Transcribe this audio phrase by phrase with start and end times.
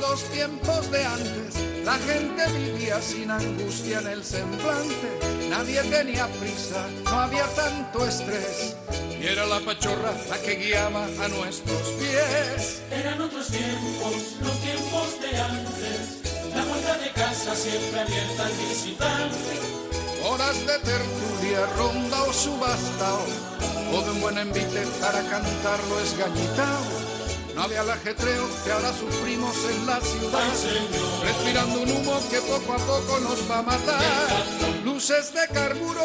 [0.00, 1.54] Los tiempos de antes.
[1.84, 5.17] La gente vivía sin angustia en el semblante.
[5.48, 8.76] Nadie tenía prisa, no había tanto estrés.
[9.20, 12.82] Y era la pachorra la que guiaba a nuestros pies.
[12.90, 16.54] Eran otros tiempos, los tiempos de antes.
[16.54, 19.78] La puerta de casa siempre abierta al visitante.
[20.24, 23.24] Horas de tertulia, ronda o subastao.
[23.94, 27.08] O de un buen envite para cantarlo esgañitao.
[27.54, 30.40] No había el ajetreo que ahora sufrimos en la ciudad.
[30.40, 30.88] Ay.
[31.24, 34.57] Respirando un humo que poco a poco nos va a matar.
[34.88, 36.00] Luces de carburo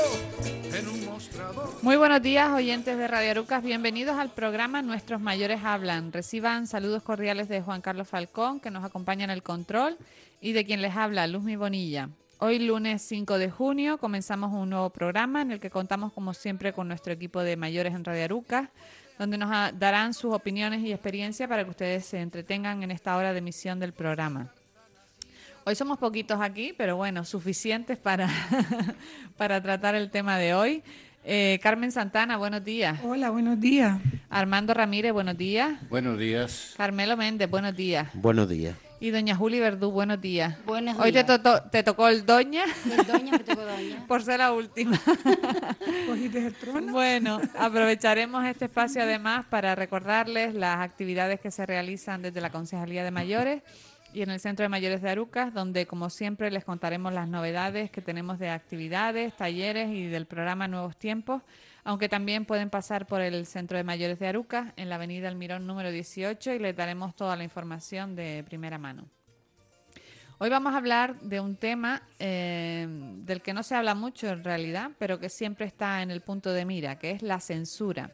[0.78, 1.70] en un mostrador.
[1.82, 3.64] Muy buenos días, oyentes de Radio Arucas.
[3.64, 6.12] Bienvenidos al programa Nuestros Mayores Hablan.
[6.12, 9.98] Reciban saludos cordiales de Juan Carlos Falcón, que nos acompaña en el control,
[10.42, 12.10] y de quien les habla, Luzmi Bonilla.
[12.40, 16.74] Hoy, lunes 5 de junio, comenzamos un nuevo programa en el que contamos, como siempre,
[16.74, 18.68] con nuestro equipo de mayores en Radio Arucas,
[19.18, 19.50] donde nos
[19.80, 23.80] darán sus opiniones y experiencia para que ustedes se entretengan en esta hora de emisión
[23.80, 24.52] del programa.
[25.66, 28.28] Hoy somos poquitos aquí, pero bueno, suficientes para,
[29.38, 30.84] para tratar el tema de hoy.
[31.26, 33.00] Eh, Carmen Santana, buenos días.
[33.04, 33.98] Hola, buenos días.
[34.30, 35.72] Armando Ramírez, buenos días.
[35.90, 36.74] Buenos días.
[36.76, 38.10] Carmelo Méndez, buenos días.
[38.14, 38.76] Buenos días.
[39.00, 40.58] Y doña Juli Verdú, buenos días.
[40.66, 41.42] Buenos Hoy te, días.
[41.42, 44.04] to- te tocó el doña El doña me tocó doña.
[44.08, 45.00] por ser la última.
[46.08, 46.92] ¿Cogiste el trono?
[46.92, 53.04] Bueno, aprovecharemos este espacio además para recordarles las actividades que se realizan desde la Concejalía
[53.04, 53.62] de Mayores
[54.14, 57.90] y en el Centro de Mayores de Arucas, donde como siempre les contaremos las novedades
[57.90, 61.42] que tenemos de actividades, talleres y del programa Nuevos Tiempos,
[61.84, 65.66] aunque también pueden pasar por el Centro de Mayores de Arucas en la Avenida Almirón
[65.66, 69.06] número 18 y les daremos toda la información de primera mano.
[70.38, 74.44] Hoy vamos a hablar de un tema eh, del que no se habla mucho en
[74.44, 78.12] realidad, pero que siempre está en el punto de mira, que es la censura.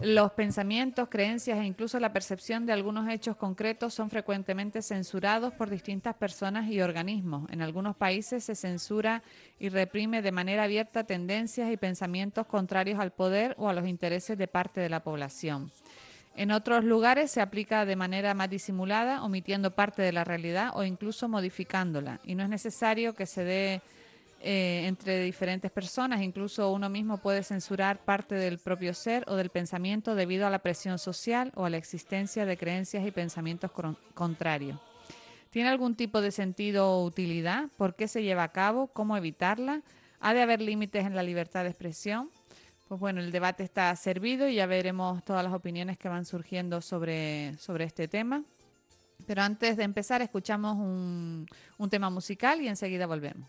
[0.00, 5.70] Los pensamientos, creencias e incluso la percepción de algunos hechos concretos son frecuentemente censurados por
[5.70, 7.48] distintas personas y organismos.
[7.50, 9.22] En algunos países se censura
[9.58, 14.36] y reprime de manera abierta tendencias y pensamientos contrarios al poder o a los intereses
[14.36, 15.70] de parte de la población.
[16.36, 20.84] En otros lugares se aplica de manera más disimulada, omitiendo parte de la realidad o
[20.84, 22.20] incluso modificándola.
[22.24, 23.82] Y no es necesario que se dé
[24.46, 29.48] eh, entre diferentes personas, incluso uno mismo puede censurar parte del propio ser o del
[29.48, 33.70] pensamiento debido a la presión social o a la existencia de creencias y pensamientos
[34.12, 34.78] contrarios.
[35.48, 37.70] ¿Tiene algún tipo de sentido o utilidad?
[37.78, 38.88] ¿Por qué se lleva a cabo?
[38.88, 39.80] ¿Cómo evitarla?
[40.20, 42.28] ¿Ha de haber límites en la libertad de expresión?
[42.88, 46.82] Pues bueno, el debate está servido y ya veremos todas las opiniones que van surgiendo
[46.82, 48.44] sobre, sobre este tema.
[49.26, 51.46] Pero antes de empezar, escuchamos un,
[51.78, 53.48] un tema musical y enseguida volvemos.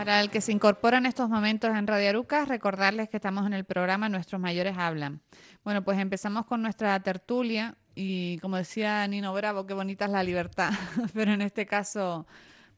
[0.00, 3.52] Para el que se incorpora en estos momentos en Radio Arucas, recordarles que estamos en
[3.52, 5.20] el programa Nuestros Mayores Hablan.
[5.62, 10.22] Bueno, pues empezamos con nuestra tertulia y como decía Nino Bravo, qué bonita es la
[10.22, 10.70] libertad,
[11.12, 12.26] pero en este caso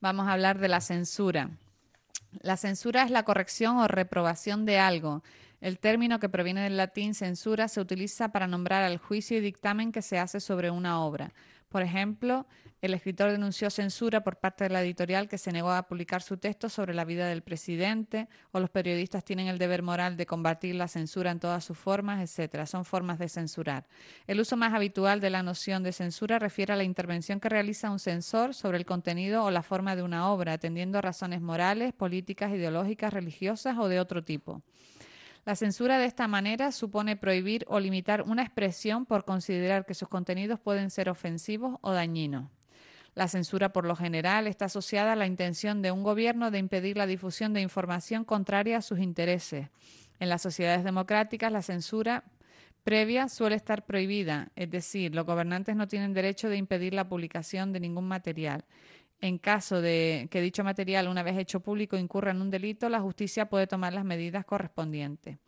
[0.00, 1.50] vamos a hablar de la censura.
[2.40, 5.22] La censura es la corrección o reprobación de algo.
[5.60, 9.92] El término que proviene del latín censura se utiliza para nombrar al juicio y dictamen
[9.92, 11.32] que se hace sobre una obra.
[11.72, 12.46] Por ejemplo,
[12.82, 16.36] el escritor denunció censura por parte de la editorial que se negó a publicar su
[16.36, 20.74] texto sobre la vida del presidente, o los periodistas tienen el deber moral de combatir
[20.74, 22.66] la censura en todas sus formas, etcétera.
[22.66, 23.86] Son formas de censurar.
[24.26, 27.90] El uso más habitual de la noción de censura refiere a la intervención que realiza
[27.90, 31.94] un censor sobre el contenido o la forma de una obra, atendiendo a razones morales,
[31.94, 34.60] políticas, ideológicas, religiosas o de otro tipo.
[35.44, 40.08] La censura de esta manera supone prohibir o limitar una expresión por considerar que sus
[40.08, 42.48] contenidos pueden ser ofensivos o dañinos.
[43.14, 46.96] La censura, por lo general, está asociada a la intención de un gobierno de impedir
[46.96, 49.68] la difusión de información contraria a sus intereses.
[50.20, 52.24] En las sociedades democráticas, la censura
[52.84, 57.72] previa suele estar prohibida, es decir, los gobernantes no tienen derecho de impedir la publicación
[57.72, 58.64] de ningún material.
[59.22, 63.00] En caso de que dicho material, una vez hecho público, incurra en un delito, la
[63.00, 65.38] justicia puede tomar las medidas correspondientes.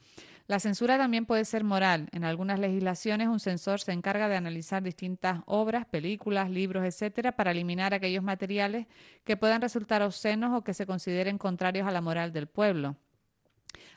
[0.46, 2.08] La censura también puede ser moral.
[2.12, 7.50] En algunas legislaciones un censor se encarga de analizar distintas obras, películas, libros, etcétera, para
[7.50, 8.86] eliminar aquellos materiales
[9.24, 12.94] que puedan resultar obscenos o que se consideren contrarios a la moral del pueblo.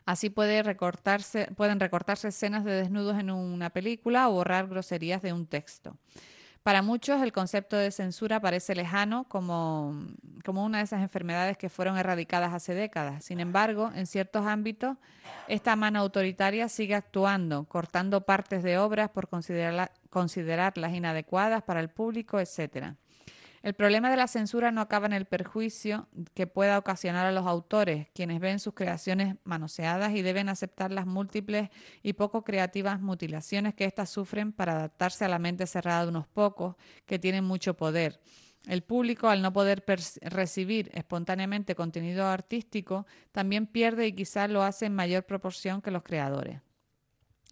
[0.06, 5.98] Así pueden recortarse escenas de desnudos en una película o borrar groserías de un texto.
[6.68, 9.98] Para muchos el concepto de censura parece lejano como,
[10.44, 13.24] como, una de esas enfermedades que fueron erradicadas hace décadas.
[13.24, 14.98] Sin embargo, en ciertos ámbitos,
[15.48, 22.38] esta mano autoritaria sigue actuando, cortando partes de obras por considerarlas inadecuadas para el público,
[22.38, 22.98] etcétera.
[23.64, 27.48] El problema de la censura no acaba en el perjuicio que pueda ocasionar a los
[27.48, 31.70] autores, quienes ven sus creaciones manoseadas y deben aceptar las múltiples
[32.04, 36.28] y poco creativas mutilaciones que éstas sufren para adaptarse a la mente cerrada de unos
[36.28, 38.20] pocos que tienen mucho poder.
[38.68, 39.84] El público, al no poder
[40.22, 46.04] recibir espontáneamente contenido artístico, también pierde y quizás lo hace en mayor proporción que los
[46.04, 46.62] creadores.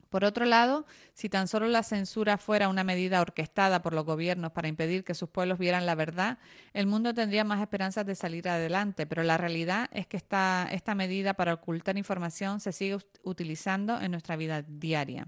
[0.10, 4.52] Por otro lado, si tan solo la censura fuera una medida orquestada por los gobiernos
[4.52, 6.38] para impedir que sus pueblos vieran la verdad,
[6.74, 10.96] el mundo tendría más esperanzas de salir adelante, pero la realidad es que esta, esta
[10.96, 15.28] medida para ocultar información se sigue utilizando en nuestra vida diaria.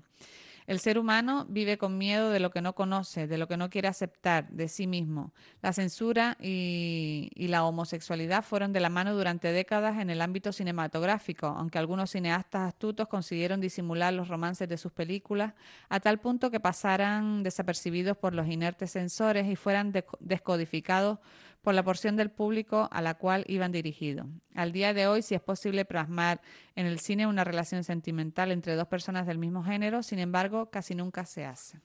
[0.67, 3.69] El ser humano vive con miedo de lo que no conoce, de lo que no
[3.69, 5.31] quiere aceptar de sí mismo.
[5.61, 11.47] La censura y, la homosexualidad fueron de la mano durante décadas en el ámbito cinematográfico,
[11.47, 15.53] aunque algunos cineastas astutos consiguieron disimular los romances de sus películas
[15.87, 21.19] a tal punto que pasaran desapercibidos por los inertes censores y fueran descodificados
[21.67, 24.25] por la porción del público a la cual iban dirigidos.
[24.55, 26.39] Al día de hoy, si es posible plasmar
[26.77, 30.95] en el cine una relación sentimental entre dos personas del mismo género, sin embargo, casi
[30.95, 31.81] nunca se hace.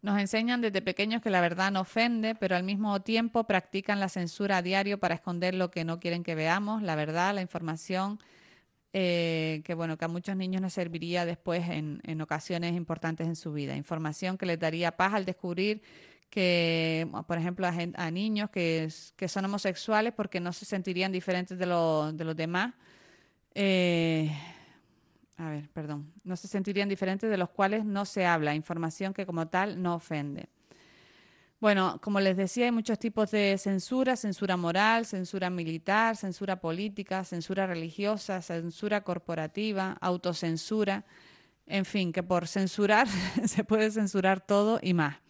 [0.00, 4.08] Nos enseñan desde pequeños que la verdad no ofende, pero al mismo tiempo practican la
[4.08, 8.18] censura a diario para esconder lo que no quieren que veamos, la verdad, la información,
[8.94, 13.36] eh, que bueno, que a muchos niños nos serviría después en, en ocasiones importantes en
[13.36, 13.76] su vida.
[13.76, 15.82] Información que les daría paz al descubrir
[16.32, 18.88] que, por ejemplo, a, niños que,
[19.28, 22.72] son homosexuales porque no se sentirían diferentes de, de los demás.
[23.54, 24.34] Eh,
[25.36, 29.26] a ver, perdón, no se sentirían diferentes de los cuales no se habla, información que
[29.26, 30.48] como tal no ofende.
[31.60, 37.24] Bueno, como les decía, hay muchos tipos de censura, censura moral, censura militar, censura política,
[37.24, 41.04] censura religiosa, censura corporativa, autocensura,
[41.66, 43.06] en fin, que por censurar
[43.44, 45.21] se puede censurar todo y más.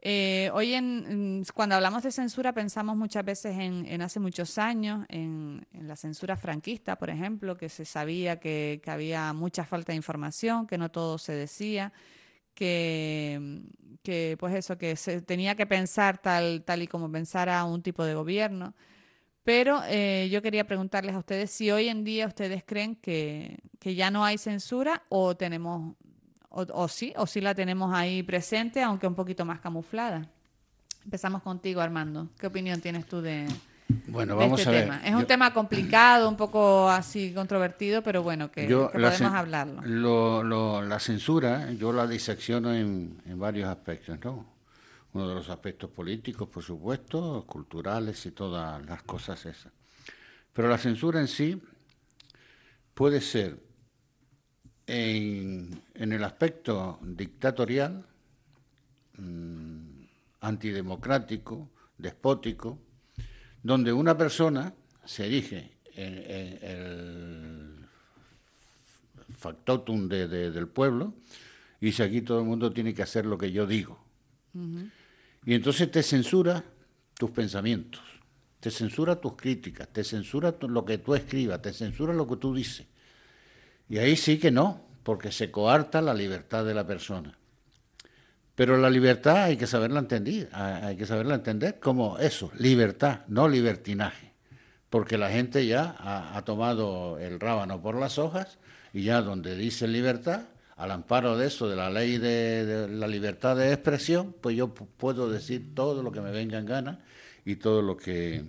[0.00, 5.66] Eh, hoy, en, cuando hablamos de censura, pensamos muchas veces en, hace muchos años, en,
[5.72, 10.78] la censura franquista, por ejemplo, que se sabía que, había mucha falta de información, que
[10.78, 11.92] no todo se decía,
[12.54, 18.04] que, pues eso, que se tenía que pensar tal, tal y como pensara un tipo
[18.04, 18.74] de gobierno.
[19.42, 24.10] Pero eh, yo quería preguntarles a ustedes si hoy en día ustedes creen que ya
[24.10, 25.96] no hay censura o tenemos
[26.50, 30.28] o, sí, o sí la tenemos ahí presente, aunque un poquito más camuflada.
[31.04, 32.28] Empezamos contigo, Armando.
[32.38, 33.46] ¿Qué opinión tienes tú de,
[34.08, 34.84] bueno, vamos este a ver.
[34.84, 35.00] tema?
[35.04, 40.82] Es un tema complicado, un poco así controvertido, pero bueno, que, podemos hablarlo.
[40.82, 44.46] la censura, yo la disecciono en, en varios aspectos, ¿no?
[45.14, 49.72] Uno de los aspectos políticos, por supuesto, culturales y todas las cosas esas.
[50.52, 51.62] Pero la censura en sí
[52.92, 53.67] puede ser
[54.88, 58.04] en, el aspecto dictatorial,
[59.18, 60.02] mm,
[60.40, 61.68] antidemocrático,
[61.98, 62.78] despótico,
[63.62, 64.72] donde una persona
[65.04, 67.86] se erige en, el
[69.36, 71.14] factotum del pueblo
[71.80, 74.02] y dice aquí todo el mundo tiene que hacer lo que yo digo.
[75.44, 76.64] Y entonces te censura
[77.14, 78.00] tus pensamientos,
[78.58, 82.54] te censura tus críticas, te censura lo que tú escribas, te censura lo que tú
[82.54, 82.86] dices.
[83.88, 87.38] Y ahí sí que no, porque se coarta la libertad de la persona.
[88.54, 93.48] Pero la libertad hay que saberla entender, hay que saberla entender como eso, libertad, no
[93.48, 94.32] libertinaje.
[94.90, 98.58] Porque la gente ya ha, tomado el rábano por las hojas
[98.92, 103.56] y ya donde dice libertad, al amparo de eso, de la ley de, la libertad
[103.56, 107.00] de expresión, pues yo puedo decir todo lo que me venga en gana
[107.44, 108.44] y todo lo que,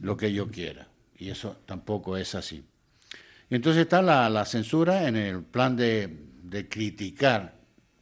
[0.00, 0.88] lo que yo quiera.
[1.16, 2.64] Y eso tampoco es así.
[3.50, 7.54] Y entonces está la, censura en el plan de, criticar,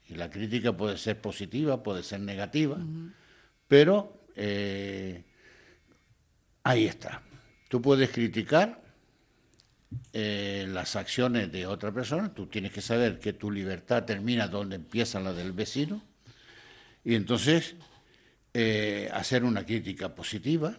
[0.08, 2.78] y la crítica puede ser positiva, puede ser negativa,
[3.68, 5.24] pero eh,
[6.62, 7.22] ahí está.
[7.68, 8.82] Tú puedes criticar
[10.12, 14.76] eh, las acciones de otra persona, tú tienes que saber que tu libertad termina donde
[14.76, 16.02] empieza la del vecino,
[17.04, 17.76] y entonces
[18.52, 20.76] eh, hacer una crítica positiva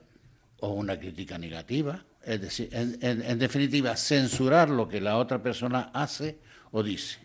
[0.59, 6.37] o una crítica negativa, es decir, en, definitiva, censurar lo que la otra persona hace
[6.71, 7.19] o dice,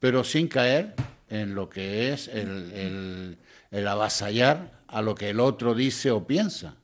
[0.00, 0.94] pero sin caer
[1.28, 3.38] en lo que es el,
[3.86, 6.74] avasallar a lo que el otro dice o piensa.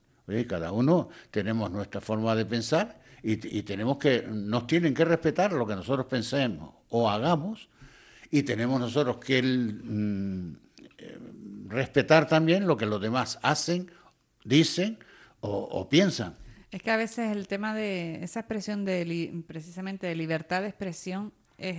[0.48, 5.66] cada uno tenemos nuestra forma de pensar y, tenemos que, nos tienen que respetar lo
[5.66, 7.68] que nosotros pensemos o hagamos
[8.30, 10.56] y tenemos nosotros que mm,
[10.98, 11.18] eh,
[11.66, 13.90] respetar también lo que los demás hacen,
[14.44, 14.96] dicen
[15.40, 16.43] o piensan.
[16.74, 21.32] Es que a veces el tema de esa expresión de precisamente de libertad de expresión
[21.56, 21.76] es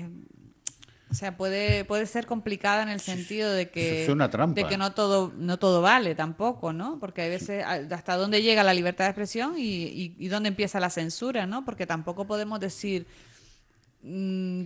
[1.11, 5.33] o sea, puede, puede ser complicada en el sentido de que, de que no todo,
[5.37, 6.97] no todo vale tampoco, ¿no?
[6.99, 10.89] Porque hay veces hasta dónde llega la libertad de expresión y, y dónde empieza la
[10.89, 11.65] censura, ¿no?
[11.65, 13.05] Porque tampoco podemos decir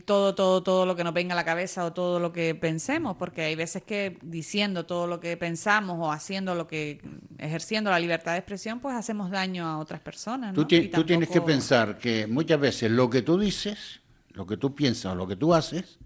[0.05, 3.15] todo, todo, todo lo que nos venga a la cabeza o todo lo que pensemos,
[3.15, 7.01] porque hay veces que diciendo todo lo que pensamos o haciendo lo que,
[7.37, 10.53] ejerciendo la libertad de expresión, pues hacemos daño a otras personas.
[10.53, 14.75] Tú, tú tienes que pensar que muchas veces lo que tú dices, lo que tú
[14.75, 15.99] piensas o lo que tú haces,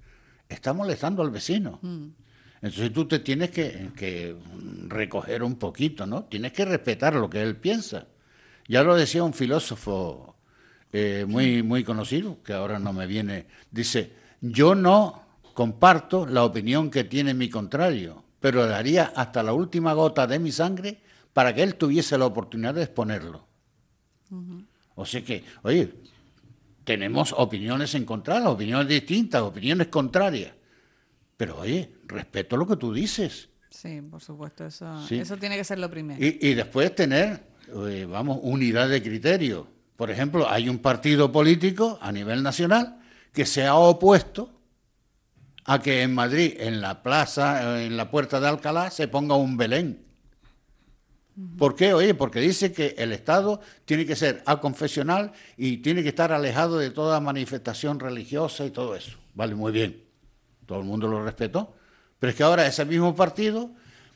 [0.47, 1.79] está molestando al vecino.
[1.81, 2.09] Mm.
[2.61, 4.37] Entonces tú te tienes que, que
[4.87, 6.25] recoger un poquito, ¿no?
[6.25, 8.07] Tienes que respetar lo que él piensa.
[8.67, 10.32] Ya lo decía un filósofo
[10.93, 15.21] eh, muy, muy conocido, que ahora no me viene, dice, yo no
[15.53, 20.51] comparto la opinión que tiene mi contrario, pero daría hasta la última gota de mi
[20.51, 21.01] sangre
[21.33, 23.47] para que él tuviese la oportunidad de exponerlo.
[24.95, 25.93] O sea que, oye,
[26.83, 30.53] tenemos opiniones encontradas, opiniones distintas, opiniones contrarias.
[31.37, 33.49] Pero oye, respeto lo que tú dices.
[33.69, 35.17] Sí, por supuesto, eso, Sí.
[35.17, 36.23] eso tiene que ser lo primero.
[36.23, 37.43] Y, y después tener,
[37.87, 39.67] eh, vamos, unidad de criterio.
[39.95, 42.99] Por ejemplo, hay un partido político a nivel nacional
[43.31, 44.49] que se ha opuesto
[45.65, 49.35] a que en Madrid, en la plaza, eh, en la puerta de Alcalá, se ponga
[49.35, 50.03] un Belén.
[51.57, 51.93] ¿Por qué?
[51.93, 56.77] Oye, porque dice que el Estado tiene que ser aconfesional y tiene que estar alejado
[56.77, 59.17] de toda manifestación religiosa y todo eso.
[59.33, 60.03] Vale, muy bien.
[60.67, 61.73] Todo el mundo lo respetó.
[62.19, 63.71] Pero es que ahora ese mismo partido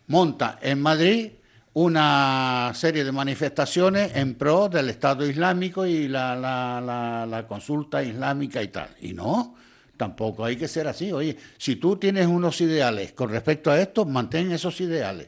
[0.06, 1.32] monta en Madrid
[1.80, 8.02] una serie de manifestaciones en pro del Estado Islámico y la, la- la- la consulta
[8.04, 8.90] islámica y tal.
[9.00, 9.54] Y no,
[9.96, 11.12] tampoco hay que ser así.
[11.12, 15.28] Oye, si tú tienes unos ideales con respecto a esto, mantén esos ideales.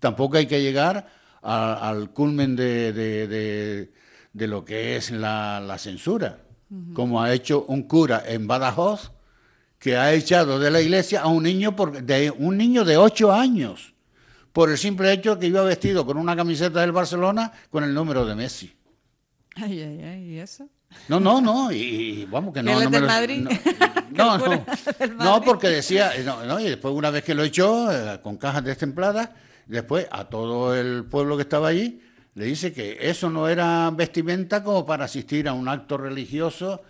[0.00, 1.06] Tampoco hay que llegar
[1.42, 3.92] a- al culmen de, de- de-
[4.32, 6.38] de lo que es la, la censura,
[6.94, 9.12] como ha hecho un cura en Badajoz,
[9.78, 13.32] que ha echado de la iglesia a un niño, por, de, un niño de ocho
[13.32, 13.92] años,
[14.56, 17.92] por el simple hecho de que iba vestido con una camiseta del Barcelona con el
[17.92, 18.74] número de Messi.
[19.54, 20.66] Ay, ay, ay, ¿y eso?
[21.08, 21.76] No, no, no, y,
[22.22, 22.70] y vamos que no.
[22.70, 23.48] ¿Él es no me del lo- Madrid?
[24.12, 24.64] No, no, no,
[24.98, 28.18] del no, porque decía, eh, no, no, y después una vez que lo echó, eh,
[28.22, 29.28] con cajas destempladas,
[29.66, 32.00] después a todo el pueblo que estaba allí,
[32.34, 36.80] le dice que eso no era vestimenta como para asistir a un acto religioso,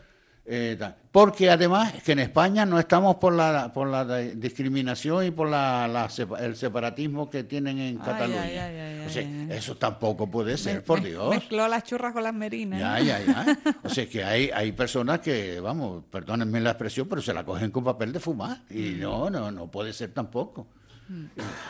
[0.48, 0.78] eh,
[1.10, 5.48] porque además es que en España no estamos por la, por la discriminación y por
[5.48, 6.08] la, la
[6.40, 8.42] el separatismo que tienen en Ay, Cataluña.
[8.42, 11.30] ay, ay, ay, o sea, eso tampoco puede ser, Me- por Dios.
[11.30, 12.78] Mezcló las churras con las merinas.
[12.78, 13.58] Ya, ya, ya.
[13.82, 17.70] O sea, que hay, hay personas que, vamos, perdónenme la expresión, pero se la cogen
[17.70, 18.58] con papel de fumar.
[18.70, 20.66] Y no, no, no puede ser tampoco.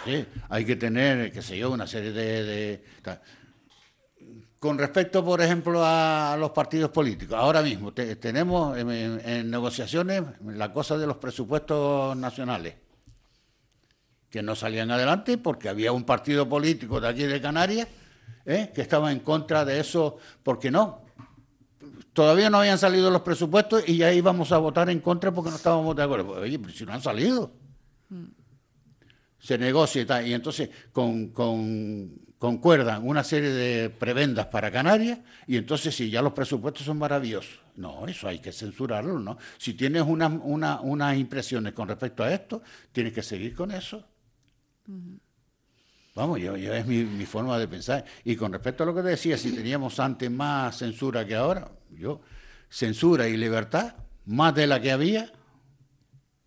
[0.05, 2.45] Sí, hay que tener, qué sé yo, una serie de...
[2.45, 2.85] de-
[4.59, 10.73] Con respecto, por ejemplo, a los partidos políticos, ahora mismo te- tenemos en, negociaciones la
[10.73, 12.75] cosa de los presupuestos nacionales,
[14.31, 17.87] que no salían adelante porque había un partido político de aquí de Canarias
[18.47, 18.73] ¿eh?
[18.75, 21.03] que estaba en contra de eso, porque no,
[22.15, 25.57] todavía no habían salido los presupuestos y ya íbamos a votar en contra porque no
[25.57, 26.29] estábamos de acuerdo.
[26.29, 27.53] Pues, Oye, pero si no han salido.
[29.39, 30.27] Se negocia y tal.
[30.27, 36.23] Y entonces con, con- concuerdan una serie de prebendas para Canarias y entonces si ya
[36.23, 37.59] los presupuestos son maravillosos.
[37.75, 39.37] No, eso hay que censurarlo, ¿no?
[39.59, 44.07] Si tienes una- una- unas impresiones con respecto a esto, tienes que seguir con eso.
[46.15, 48.05] Vamos, yo, yo es mi, mi forma de pensar.
[48.25, 51.69] Y con respecto a lo que te decía, si teníamos antes más censura que ahora,
[51.91, 52.21] yo,
[52.71, 55.33] censura y libertad, más de la que había,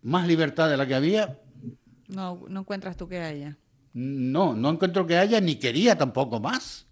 [0.00, 1.38] más libertad de la que había,
[2.08, 3.58] No, no encuentras tú que haya.
[3.92, 6.89] No, no encuentro que haya ni quería tampoco más.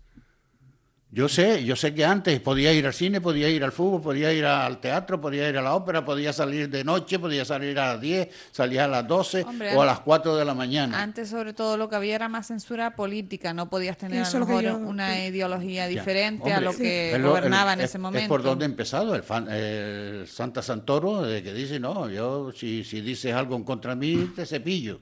[1.10, 4.30] Yo sé, yo sé que antes podía ir al cine, podía ir al fútbol, podía
[4.30, 7.94] ir al teatro, podía ir a la ópera, podía salir de noche, podía salir a
[7.94, 11.00] las 10, salía a las 12 Hombre, o a las 4 de la mañana.
[11.00, 13.54] Antes, sobre todo, lo que había era más censura política.
[13.54, 17.14] No podías tener Eso a lo es mejor yo- una ideología diferente a lo que
[17.16, 18.28] es gobernaba en es- ese es momento.
[18.28, 22.84] por donde ha empezado el, fan- el Santa Santoro, de que dice, no, yo si,
[22.84, 25.00] si dices algo en contra de mí, te cepillo.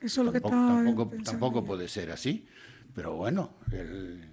[0.00, 2.46] Eso es lo que Tampoco, estaba tampoco, tampoco puede ser así.
[2.94, 4.28] Pero bueno, el-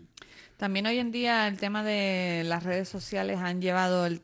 [0.60, 4.22] También hoy en día el tema de las redes sociales han llevado el-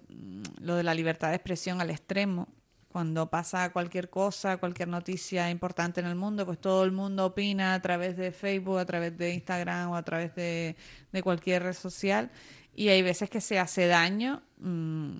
[0.59, 2.49] lo de la libertad de expresión al extremo.
[2.89, 7.73] Cuando pasa cualquier cosa, cualquier noticia importante en el mundo, pues todo el mundo opina
[7.73, 10.75] a través de Facebook, a través de Instagram o a través de,
[11.13, 12.29] de cualquier red social.
[12.73, 15.15] Y hay veces que se hace daño mm,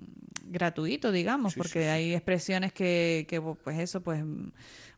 [0.48, 4.22] gratuito, digamos, porque hay expresiones que, que, pues eso, pues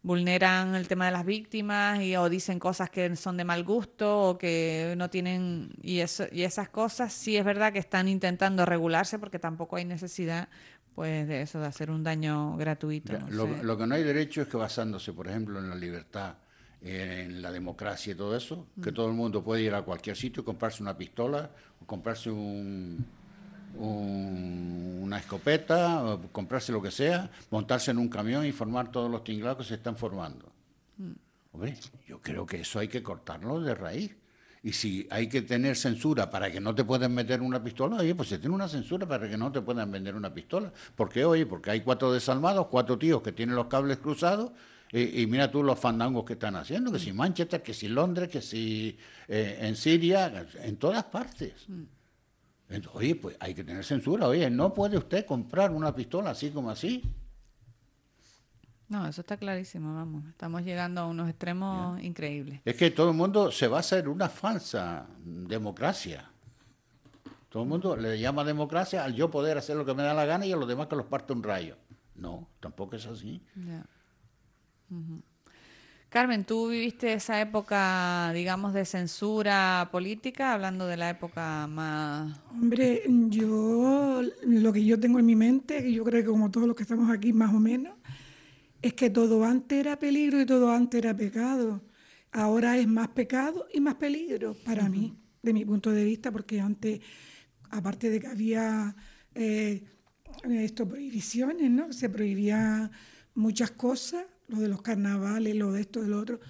[0.02, 4.30] vulneran el tema de las víctimas y o dicen cosas que son de mal gusto
[4.30, 8.64] o que no tienen y eso y esas cosas sí es verdad que están intentando
[8.64, 10.48] regularse porque tampoco hay necesidad
[10.94, 13.62] pues de eso de hacer un daño gratuito no lo, sé.
[13.62, 16.34] lo que no hay derecho es que basándose, por ejemplo, en la libertad,
[16.80, 20.44] en la democracia y todo eso, que todo el mundo puede ir a cualquier sitio,
[20.44, 23.04] comprarse una pistola, o comprarse un,
[23.76, 29.10] un- una escopeta, o comprarse lo que sea, montarse en un camión y formar todos
[29.10, 30.52] los tinglados que se están formando.
[31.52, 31.76] Hombre,
[32.06, 34.14] yo creo que eso hay que cortarlo de raíz.
[34.62, 38.14] Y si hay que tener censura para que no te puedan meter una pistola, oye,
[38.14, 40.72] pues se tiene una censura para que no te puedan vender una pistola.
[40.96, 41.24] ¿Por qué?
[41.24, 44.50] Oye, porque hay cuatro desalmados, cuatro tíos que tienen los cables cruzados,
[44.92, 48.28] y, y mira tú los fandangos que están haciendo, que si Manchester, que si Londres,
[48.28, 51.52] que si eh, en Siria, en todas partes.
[52.68, 54.28] Entonces, oye, pues hay que tener censura.
[54.28, 57.02] Oye, no puede usted comprar una pistola así como así.
[58.88, 60.24] No, eso está clarísimo, vamos.
[60.28, 62.60] Estamos llegando a unos extremos increíbles.
[62.64, 66.30] Es que todo el mundo se basa en una falsa democracia.
[67.50, 70.24] Todo el mundo le llama democracia al yo poder hacer lo que me da la
[70.24, 71.76] gana y a los demás que los parte un rayo.
[72.14, 73.42] No, tampoco es así.
[73.54, 73.84] Ya.
[76.10, 82.40] Carmen, tú viviste esa época, digamos, de censura política, hablando de la época más...
[82.50, 86.66] Hombre, yo lo que yo tengo en mi mente, y yo creo que como todos
[86.66, 87.94] los que estamos aquí más o menos,
[88.80, 91.82] es que todo antes era peligro y todo antes era pecado.
[92.32, 96.58] Ahora es más pecado y más peligro para mí, de mi punto de vista, porque
[96.58, 97.00] antes,
[97.68, 98.96] aparte de que había
[99.34, 99.84] eh,
[100.48, 101.92] esto, prohibiciones, ¿no?
[101.92, 102.90] Se prohibía
[103.34, 106.40] muchas cosas, lo de los carnavales, lo de esto, de lo otro.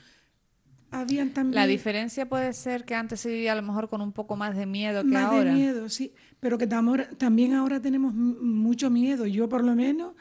[0.91, 1.55] Habían también...
[1.55, 4.57] La diferencia puede ser que antes se vivía a lo mejor con un poco más
[4.57, 5.51] de miedo que Más ahora.
[5.53, 6.13] de miedo, sí.
[6.41, 9.27] Pero que también ahora tenemos mucho miedo.
[9.27, 10.15] Yo por lo menos,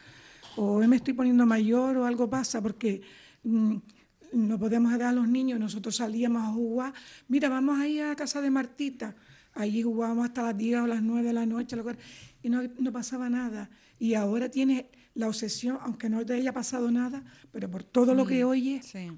[0.58, 3.02] o me estoy poniendo mayor o algo pasa, porque
[3.44, 3.76] mm,
[4.34, 6.94] no podemos dar a los niños, nosotros salíamos a jugar.
[7.30, 9.16] Mira, vamos a ir a casa de Martita.
[9.54, 11.98] Allí jugábamos hasta las 10 o las 9 de la noche, lo cual-
[12.44, 13.70] y no, no pasaba nada.
[14.00, 14.86] Y ahora tienes
[15.18, 19.10] la obsesión, aunque no te haya pasado nada, pero por todo lo que oyes, Sí.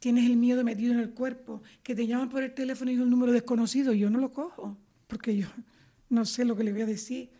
[0.00, 3.00] tienes el miedo metido en el cuerpo, que te llaman por el teléfono y es
[3.00, 5.46] un número desconocido, yo no lo cojo, porque yo
[6.10, 7.30] no sé lo que le voy a decir.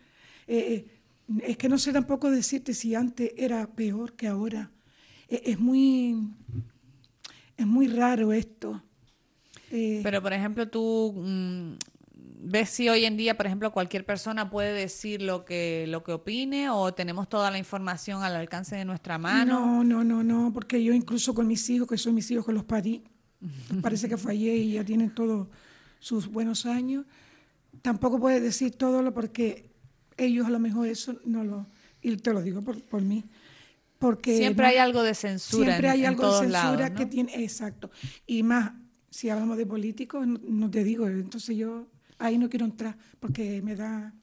[0.47, 0.87] Eh,
[1.37, 4.71] eh, es que no sé tampoco decirte si antes era peor que ahora.
[5.27, 6.15] Eh, es muy
[7.57, 8.81] es muy raro esto.
[9.71, 11.73] Eh, Pero, por ejemplo, tú mm,
[12.41, 16.13] ves si hoy en día, por ejemplo, cualquier persona puede decir lo que, lo que
[16.13, 19.59] opine o tenemos toda la información al alcance de nuestra mano.
[19.59, 22.53] No, no, no, no, porque yo incluso con mis hijos, que son mis hijos que
[22.53, 23.03] los parí,
[23.81, 25.47] parece que fallé y ya tienen todos
[25.99, 27.05] sus buenos años,
[27.81, 29.71] tampoco puedes decir todo lo porque
[30.17, 31.67] ellos a lo mejor eso no lo,
[32.01, 33.23] y te lo digo por, por mí,
[33.97, 36.95] porque Siempre hay algo de censura siempre hay en algo de censura lados, ¿no?
[36.95, 37.89] que tiene, exacto,
[38.27, 38.73] y más,
[39.09, 41.87] si hablamos de políticos, no, no te digo, entonces yo
[42.19, 44.13] ahí no quiero entrar porque me da...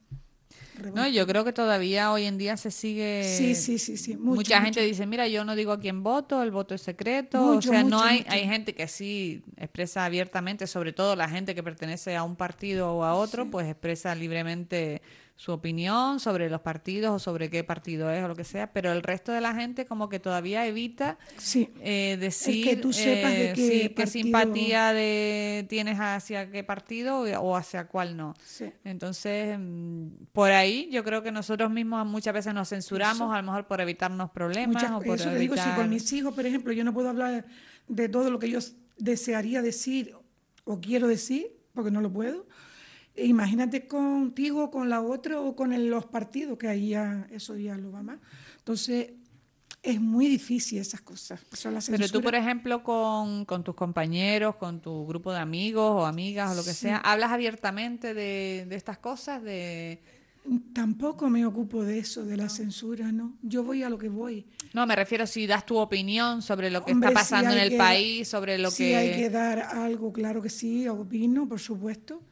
[0.94, 3.22] No, yo creo que todavía hoy en día se sigue.
[3.24, 6.42] Sí, sí, sí, sí, mucho, Mucha gente dice, mira, yo no digo a quién voto,
[6.42, 7.40] el voto es secreto.
[7.40, 11.54] Mucho, o sea, no hay, hay gente que sí expresa abiertamente, sobre todo la gente
[11.54, 15.02] que pertenece a un partido o a otro, pues expresa libremente
[15.34, 18.92] su opinión sobre los partidos o sobre qué partido es o lo que sea, pero
[18.92, 21.70] el resto de la gente como que todavía evita Sí.
[21.80, 26.50] eh, decir que tú sepas de eh, qué sí, qué partido- simpatía de, tienes hacia
[26.50, 28.34] qué partido o hacia cuál no.
[28.44, 28.66] Sí.
[28.84, 33.42] Entonces, mm, por ahí yo creo que nosotros mismos muchas veces nos censuramos, a lo
[33.44, 35.76] mejor por evitarnos problemas Muchas- o por eso te digo, si evitar...
[35.78, 37.46] con mis hijos, por ejemplo, yo no puedo hablar
[37.88, 38.60] de todo lo que yo
[38.98, 40.14] desearía decir
[40.64, 42.46] o quiero decir, porque no lo puedo.
[43.16, 47.76] Imagínate contigo, con la otra o con el- los partidos, que ahí ya, eso ya
[47.76, 48.18] lo va más.
[48.58, 49.10] Entonces,
[49.82, 51.40] es muy difícil esas cosas.
[51.52, 55.40] Eso es la Pero tú, por ejemplo, con, con tus compañeros, con tu grupo de
[55.40, 59.42] amigos o amigas o lo que sea, ¿hablas abiertamente de, de estas cosas?
[59.42, 60.00] de
[60.72, 63.36] Tampoco me ocupo de eso, de la censura, ¿no?
[63.42, 64.44] Yo voy a lo que voy.
[64.72, 67.68] No, me refiero si das tu opinión sobre lo que Hombre, está pasando en el
[67.70, 68.96] que- país, sobre lo que...
[68.96, 72.22] hay que dar algo, claro que sí, opino, por supuesto.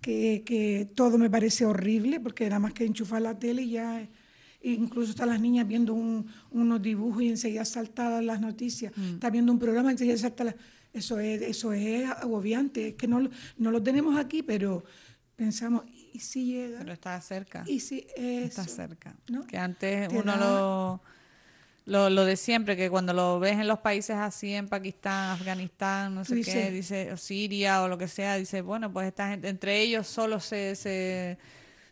[0.00, 4.08] Que, que todo me parece horrible, porque nada más que enchufar la tele y ya,
[4.62, 8.92] incluso están las niñas viendo un- unos dibujos y enseguida saltan las noticias.
[8.96, 9.14] Mm.
[9.14, 10.56] Está viendo un programa y enseguida salta la-
[10.92, 14.82] Eso es, eso es agobiante, es que no, lo- no lo tenemos aquí, pero
[15.36, 16.78] pensamos, ¿y si llega?
[16.80, 17.62] Pero está cerca.
[17.66, 18.62] ¿Y si eso?
[18.62, 19.14] Está cerca.
[19.28, 19.46] ¿no?
[19.46, 21.02] Que antes Te uno da- lo,
[21.90, 26.14] lo, lo de siempre, que cuando lo ves en los países así, en Pakistán, Afganistán,
[26.14, 29.48] no sé qué, dice, o Siria o lo que sea, dice, bueno, pues esta gente,
[29.48, 31.36] entre ellos solo se, se,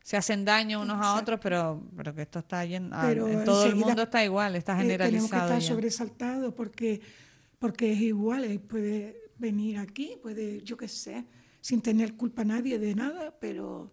[0.05, 3.45] se hacen daño unos a otros, pero, pero que esto está lleno, ah, Pero en
[3.45, 5.67] todo el mundo está igual, está Eh, tenemos que generalizado estar ya.
[5.67, 7.01] sobresaltados porque,
[7.59, 11.25] porque es igual, eh, puede venir aquí, puede, yo qué sé,
[11.61, 13.91] sin tener culpa nadie de nada, pero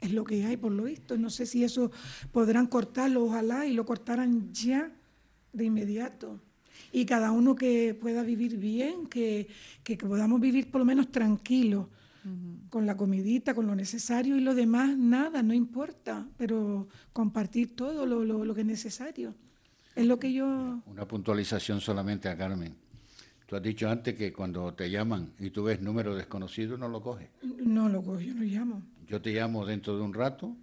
[0.00, 1.16] es lo que hay por lo visto.
[1.16, 1.92] No sé si eso
[2.32, 4.90] podrán cortarlo, ojalá, y lo cortaran ya
[5.56, 6.40] de inmediato.
[6.92, 9.48] Y cada uno que pueda vivir bien, que,
[9.82, 11.86] que, que podamos vivir por lo menos tranquilos,
[12.70, 18.04] con la comidita, con lo necesario y lo demás, nada, no importa, pero compartir todo
[18.04, 19.32] lo, lo, lo que es necesario.
[19.94, 20.82] Es lo que yo...
[20.86, 22.74] Una puntualización solamente a Carmen.
[23.46, 27.00] Tú has dicho antes que cuando te llaman y tú ves número desconocido no lo
[27.00, 27.28] coges.
[27.64, 28.82] No lo cojo, yo no llamo.
[29.06, 30.56] Yo te llamo dentro de un rato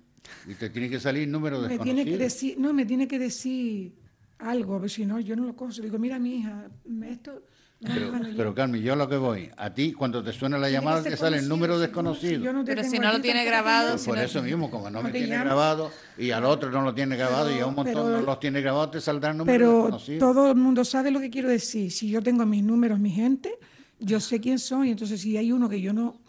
[0.46, 1.96] y te tiene que salir número Me desconocido.
[1.96, 3.94] tiene que decir, no, me tiene que decir
[4.40, 5.72] algo, porque si no, yo no lo cojo.
[5.78, 6.68] Le digo, mira, mi hija,
[7.10, 7.44] esto
[7.82, 11.04] Pero, pero Carmen, yo a lo que voy, a ti cuando te suena la llamada
[11.04, 12.42] te sale el número desconocido.
[12.66, 15.12] Pero si no lo tiene grabado, Pues si por no- eso mismo, como no, me
[15.12, 18.22] tiene grabado y al otro no lo tiene grabado y a un montón pero- no
[18.22, 20.20] los tiene grabado, te saldrá el número Pero desconocido.
[20.20, 21.92] todo el mundo sabe lo que quiero decir.
[21.92, 23.54] Si yo tengo mis números, mi gente,
[24.00, 24.86] yo sé quién son.
[24.86, 26.22] Y entonces, si hay uno que yo no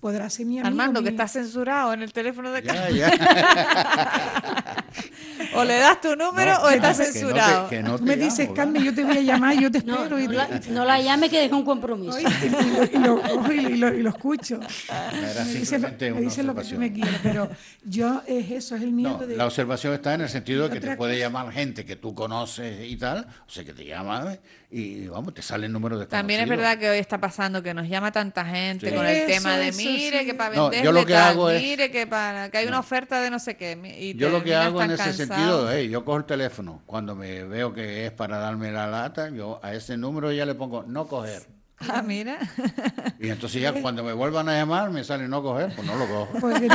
[0.00, 0.66] podrá ser mi amigo.
[0.68, 2.94] Armando, que mi- está censurado en el teléfono de Ya, Carmen.
[2.96, 3.10] ya.
[5.56, 7.68] O le das tu número No, o está que no te- censurado.
[7.68, 9.94] que no Tú me dices, llamo, Carmen, yo te voy a llamar, yo te No,
[9.96, 10.18] espero.
[10.20, 12.16] y, no te- la, no la llame que deje un compromiso.
[12.16, 14.60] Oye, y, lo, y lo y lo- y lo- y lo escucho.
[14.88, 17.48] Era Me dice, me lo que me quieres, pero
[17.84, 19.36] yo es eso, es el miedo No, de...
[19.36, 22.14] la observación está en el sentido de que Otra te puede llamar gente que tú
[22.14, 24.36] conoces y tal, o sea, que te llama
[24.76, 26.18] y vamos, te sale el número desconocido.
[26.18, 28.96] También es verdad que hoy está pasando que nos llama tanta gente Sí.
[28.96, 30.26] con el Eso, tema de eso, mire sí.
[30.26, 32.80] que para No, vender yo lo que hago es- mire que para que hay una
[32.80, 35.26] oferta de no sé qué y Yo lo que hago en ese cansado.
[35.28, 39.30] sentido es, yo cojo el teléfono, cuando me veo que es para darme la lata,
[39.30, 41.42] yo a ese número ya le pongo no coger.
[41.88, 42.38] Ah, mira.
[43.20, 46.06] Y entonces ya cuando me vuelvan a llamar me sale no coger, pues no lo
[46.06, 46.28] cojo.
[46.40, 46.68] Porque,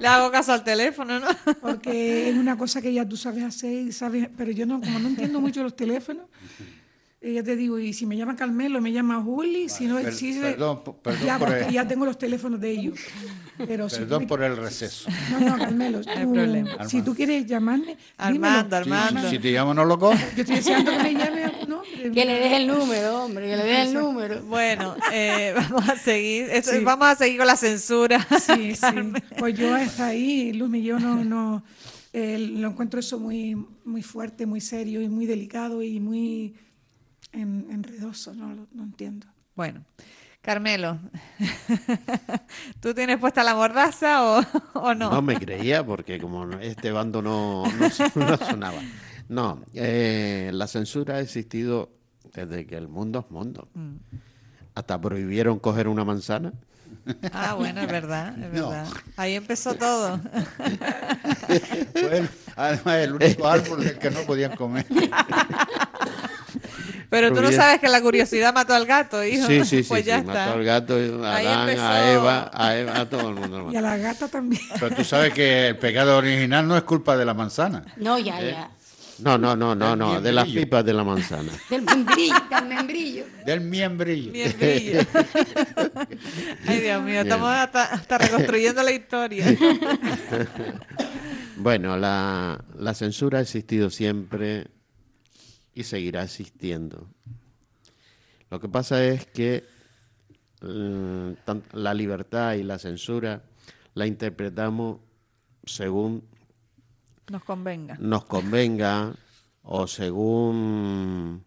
[0.00, 1.26] Le hago caso al teléfono, ¿no?
[1.60, 4.98] porque es una cosa que ya tú sabes hacer, y sabes, pero yo no, como
[4.98, 6.24] no entiendo mucho los teléfonos,
[7.32, 10.42] ya te digo, y si me llama Carmelo, me llama Juli, si no per- existe,
[10.52, 12.98] perdón, perdón ya, por el- ya tengo los teléfonos de ellos.
[13.56, 15.08] Pero Perdón por el receso.
[15.30, 16.88] No, no, Carmelo, hay tú- problema.
[16.88, 18.96] si tú quieres llamarme, Armando, dímelo.
[19.00, 19.30] Armando.
[19.30, 20.18] Si, si te llamo no lo cojo.
[20.36, 22.10] Yo estoy deseando que me llame un hombre.
[22.12, 24.42] Que le deje el número, hombre, que le deje el número.
[24.42, 26.48] Bueno, eh, vamos a seguir.
[26.50, 26.80] esto- Sí.
[26.84, 28.26] Vamos a seguir con la censura.
[28.44, 28.86] Sí, sí.
[29.38, 31.64] Pues yo hasta ahí, Luz, yo no, no
[32.12, 36.54] eh, lo encuentro eso muy, muy fuerte, muy serio y muy delicado y muy
[37.34, 39.26] en- enredoso, no, lo- no entiendo.
[39.54, 39.84] Bueno,
[40.40, 40.98] Carmelo,
[42.80, 44.42] ¿tú tienes puesta la mordaza o,
[44.74, 45.10] o no?
[45.10, 47.88] No me creía porque como este bando no, no,
[48.26, 48.80] no sonaba.
[49.28, 51.90] No, eh, la censura ha existido
[52.34, 53.68] desde que el mundo es mundo.
[53.74, 53.94] Mm.
[54.74, 56.52] Hasta prohibieron coger una manzana.
[57.32, 58.68] Ah, bueno, es verdad, es No.
[58.70, 58.86] verdad.
[59.16, 60.20] Ahí empezó todo.
[61.94, 64.86] El- además el único árbol del que no podían comer.
[67.14, 69.46] Pero tú no sabes que la curiosidad mató al gato, hijo.
[69.46, 70.52] Sí, sí, sí, Pues sí, ya mató está.
[70.52, 71.86] al gato, a Adán, empezó.
[71.86, 73.56] a Eva, a Eva, a todo el mundo.
[73.72, 73.80] Y a mató.
[73.82, 74.62] la gata también.
[74.80, 77.84] Pero tú sabes que el pecado original no es culpa de la manzana.
[77.96, 78.70] No, ya, ya.
[79.20, 80.66] No, no, no, no, no, de las Miembrillo.
[80.66, 81.52] pipas de la manzana.
[81.70, 83.24] Del membrillo, del membrillo.
[83.46, 84.32] Del miembrillo.
[84.32, 85.00] Bien brillo.
[86.66, 89.46] Ay, Dios mío, estamos hasta, hasta reconstruyendo la historia.
[91.56, 94.66] Bueno, la, la censura ha existido siempre
[95.74, 97.08] y seguirá existiendo.
[98.50, 99.64] Lo que pasa es que
[100.62, 101.36] eh,
[101.72, 103.42] la libertad y la censura
[103.94, 104.98] la interpretamos
[105.64, 106.24] según
[107.30, 107.96] Nos convenga.
[107.98, 109.14] nos convenga
[109.62, 111.44] o según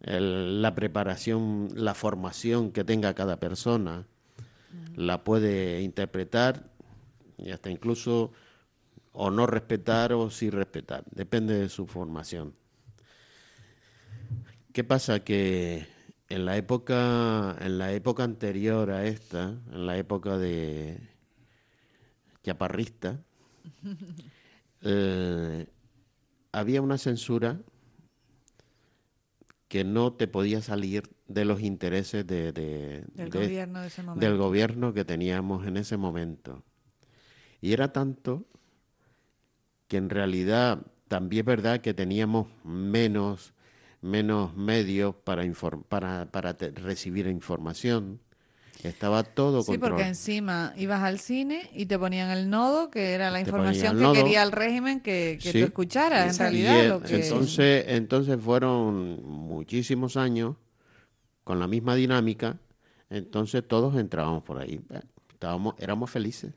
[0.00, 4.06] el- la preparación, la formación que tenga cada persona,
[4.94, 6.70] la puede interpretar
[7.36, 8.32] y hasta incluso
[9.12, 12.54] o no respetar o sí respetar, depende de su formación.
[14.72, 15.20] ¿Qué pasa?
[15.24, 15.86] Que
[16.28, 20.98] en la época, en la época anterior a esta, en la época de
[22.42, 23.20] chaparrista,
[24.82, 25.66] eh,
[26.52, 27.60] había una censura
[29.68, 34.02] que no te podía salir de los intereses de, de- Del de- gobierno de ese
[34.02, 34.20] momento.
[34.26, 36.62] del gobierno que teníamos en ese momento.
[37.60, 38.46] Y era tanto
[39.88, 43.52] que en realidad también es verdad que teníamos menos,
[44.00, 48.20] menos medios para, inform- para, para recibir información.
[48.84, 49.96] Estaba todo Sí, controlado.
[49.96, 53.98] porque encima ibas al cine y te ponían el nodo, que era la Te información
[53.98, 55.58] que quería el régimen que, que Sí.
[55.60, 56.80] tú escucharas, en realidad.
[56.82, 57.16] el- lo que...
[57.24, 60.54] entonces, entonces fueron muchísimos años
[61.42, 62.58] con la misma dinámica,
[63.10, 64.80] entonces todos entrábamos por ahí.
[65.32, 66.52] Estábamos, éramos felices,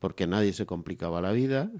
[0.00, 1.70] porque nadie se complicaba la vida,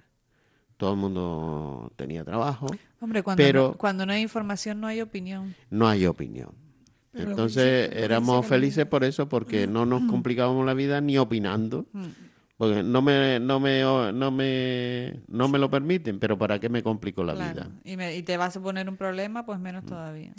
[0.76, 2.66] todo el mundo tenía trabajo,
[3.00, 5.54] Hombre, cuando, pero- no, cuando no hay información no hay opinión.
[5.70, 6.50] no hay opinión.
[7.12, 11.86] Pero Entonces dice- éramos felices por eso, porque no nos complicábamos la vida ni opinando.
[11.92, 12.04] Mm.
[12.58, 13.82] Porque no me, no me,
[14.14, 17.52] no me, no me lo permiten, pero ¿para qué me complico la Claro.
[17.54, 17.70] vida?
[17.84, 19.62] Y, me- y te va a suponer un problema, pues Mm.
[19.62, 20.32] menos todavía.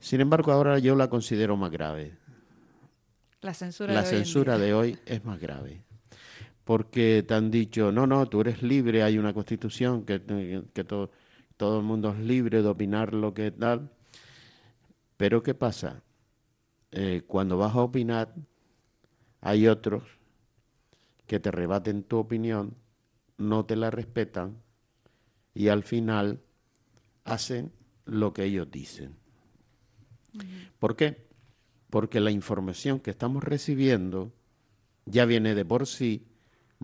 [0.00, 2.16] Sin embargo, ahora yo la considero más grave.
[3.40, 5.82] La censura La de hoy es más grave.
[6.64, 11.10] Porque te han dicho, no, no, tú eres libre, hay una constitución que, que todo,
[11.56, 13.90] todo el mundo es libre de opinar lo que tal.
[15.16, 16.02] Pero ¿qué pasa?
[16.90, 18.34] Eh, cuando vas a opinar,
[19.40, 20.02] hay otros
[21.26, 22.74] que te rebaten tu opinión,
[23.36, 24.62] no te la respetan
[25.54, 26.40] y al final
[27.24, 27.72] hacen
[28.04, 29.16] lo que ellos dicen.
[30.78, 31.26] ¿Por qué?
[31.90, 34.32] Porque la información que estamos recibiendo
[35.06, 36.26] ya viene de por sí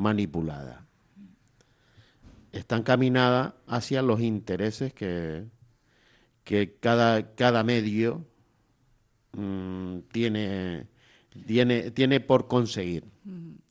[0.00, 0.86] manipulada.
[2.52, 5.44] Está encaminada hacia los intereses que,
[6.42, 8.24] que cada, cada medio
[9.32, 10.86] mm, tiene,
[11.46, 13.04] tiene, tiene por conseguir,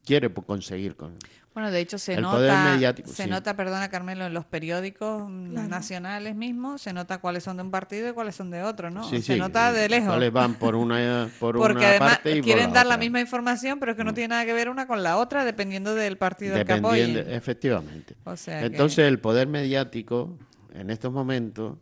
[0.06, 0.96] quiere por conseguir.
[0.96, 1.16] Con,
[1.60, 3.30] Bueno, de hecho se El poder nota, mediático, se sí.
[3.30, 5.68] nota, perdona Carmelo, en los periódicos mm, Claro.
[5.68, 9.04] nacionales mismos, se nota cuáles son de un partido y cuáles son de otro, ¿no?
[9.04, 10.08] Sí, se sí, nota de lejos.
[10.08, 12.98] cuáles van por una, por Porque una además parte y por quieren dar la otra.
[12.98, 13.00] Mm.
[13.02, 15.96] misma información, pero es que no tiene nada que ver una con la otra dependiendo
[15.96, 17.34] del partido al que Dependiendo, apoyen.
[17.36, 18.16] efectivamente.
[18.24, 20.38] O sea que- Entonces el poder mediático
[20.74, 21.76] en estos momentos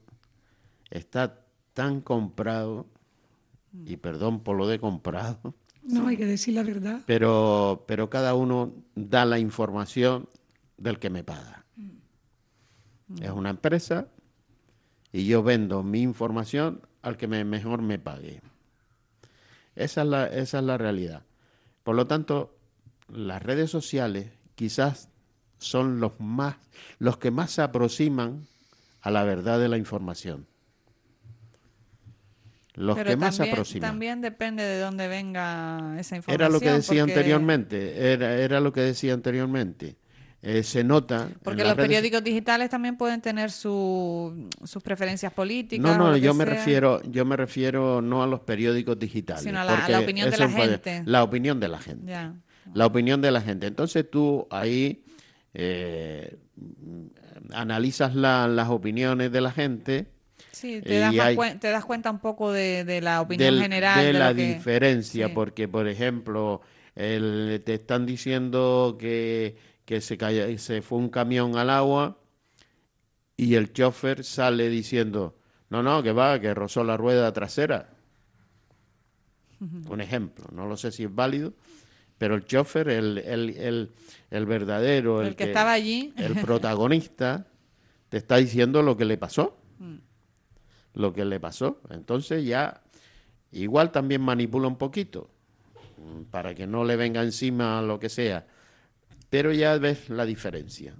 [0.89, 1.39] está
[1.75, 2.87] tan comprado,
[3.85, 5.53] y perdón por lo de comprado,
[5.88, 7.02] No, hay que decir la verdad.
[7.06, 10.28] pero, pero cada uno da la información
[10.78, 11.65] del que me paga.
[13.21, 14.10] Es una empresa
[15.13, 18.41] y yo vendo mi información al que me, mejor me pague.
[19.76, 21.23] Esa es, la, esa es la realidad.
[21.84, 22.58] Por lo tanto,
[23.08, 25.10] las redes sociales quizás
[25.58, 26.58] son los, más,
[27.00, 28.47] los que más se aproximan
[29.02, 30.47] a la verdad de la información.
[32.77, 33.89] Los Pero que más se también, aproximan.
[33.89, 36.33] también depende de dónde venga esa información.
[36.41, 39.97] Era lo que decía porque- anteriormente, era, era lo que decía anteriormente.
[40.43, 41.27] Eh, se nota.
[41.43, 45.83] Porque los redes- periódicos digitales también pueden tener su- sus preferencias políticas.
[45.83, 46.53] No, no, yo me sea.
[46.53, 50.03] refiero, yo me refiero no a los periódicos digitales, Sino a la- a la porque
[50.03, 51.01] opinión de la gente.
[51.05, 52.05] La opinión de la gente.
[52.11, 52.35] Ya.
[52.75, 53.65] La opinión de la gente.
[53.65, 55.03] Entonces tú ahí
[55.59, 56.37] eh,
[57.53, 60.11] analizas la- las opiniones de la gente.
[60.57, 63.21] Sí, te Y das, más hay- cuen- te das cuenta un poco de, de la
[63.21, 64.03] opinión del- general.
[64.05, 65.33] de la que- diferencia, sí.
[65.35, 66.61] porque por ejemplo,
[66.95, 72.17] el- te están diciendo que, que se, cayó- se fue un camión al agua
[73.35, 75.37] y el chofer sale diciendo,
[75.69, 77.89] no, no, que va, que rozó la rueda trasera.
[79.89, 81.53] Un ejemplo, no lo sé si es válido,
[82.19, 83.91] pero el chofer, el, el, el,
[84.29, 86.13] el verdadero, El que estaba allí.
[86.17, 87.47] el protagonista,
[88.09, 89.57] te está diciendo lo que le pasó.
[89.79, 89.95] Mm.
[90.97, 91.79] Lo que le pasó.
[91.91, 92.81] Entonces ya,
[93.51, 95.29] igual también manipula un poquito,
[95.97, 98.45] mm, para que no le venga encima lo que sea.
[99.29, 100.95] Pero ya ves la diferencia.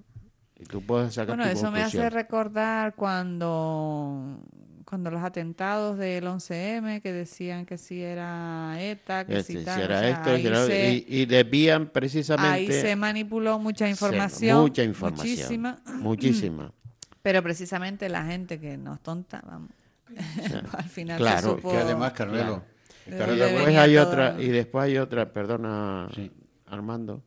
[0.60, 4.40] Y tú puedes sacar Bueno, tu eso me hace recordar cuando,
[4.86, 9.62] cuando los atentados del 11M, que decían que si era ETA, que Este, si o
[9.62, 13.86] era sea, esto, ahí si era- se- y, y desvían Ahí precisamente se manipuló mucha
[13.86, 14.60] se- información.
[14.62, 15.26] mucha información.
[15.28, 15.80] Muchísima.
[16.02, 16.72] Muchísima.
[17.22, 19.70] Pero precisamente la gente que no es tonta, vamos.
[20.78, 21.72] al final Claro, se supo.
[21.72, 22.64] Que además, Carmelo,
[23.06, 24.08] dónde después hay todo.
[24.08, 26.32] otra y después hay otra perdona Sí.
[26.66, 27.24] Armando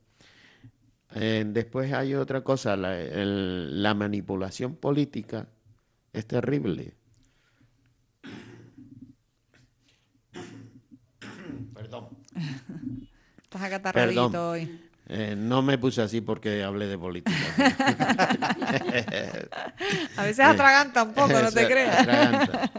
[1.15, 5.49] Eh, después hay otra cosa la, el- la manipulación política
[6.13, 6.95] es terrible
[11.75, 12.09] perdón
[13.43, 14.49] Estás acatarradito Perdón.
[14.49, 14.90] hoy.
[15.13, 17.37] Eh, no me puse así porque hablé de política
[20.17, 21.99] A veces atraganta un poco, no te creas.
[22.01, 22.71] atraganta.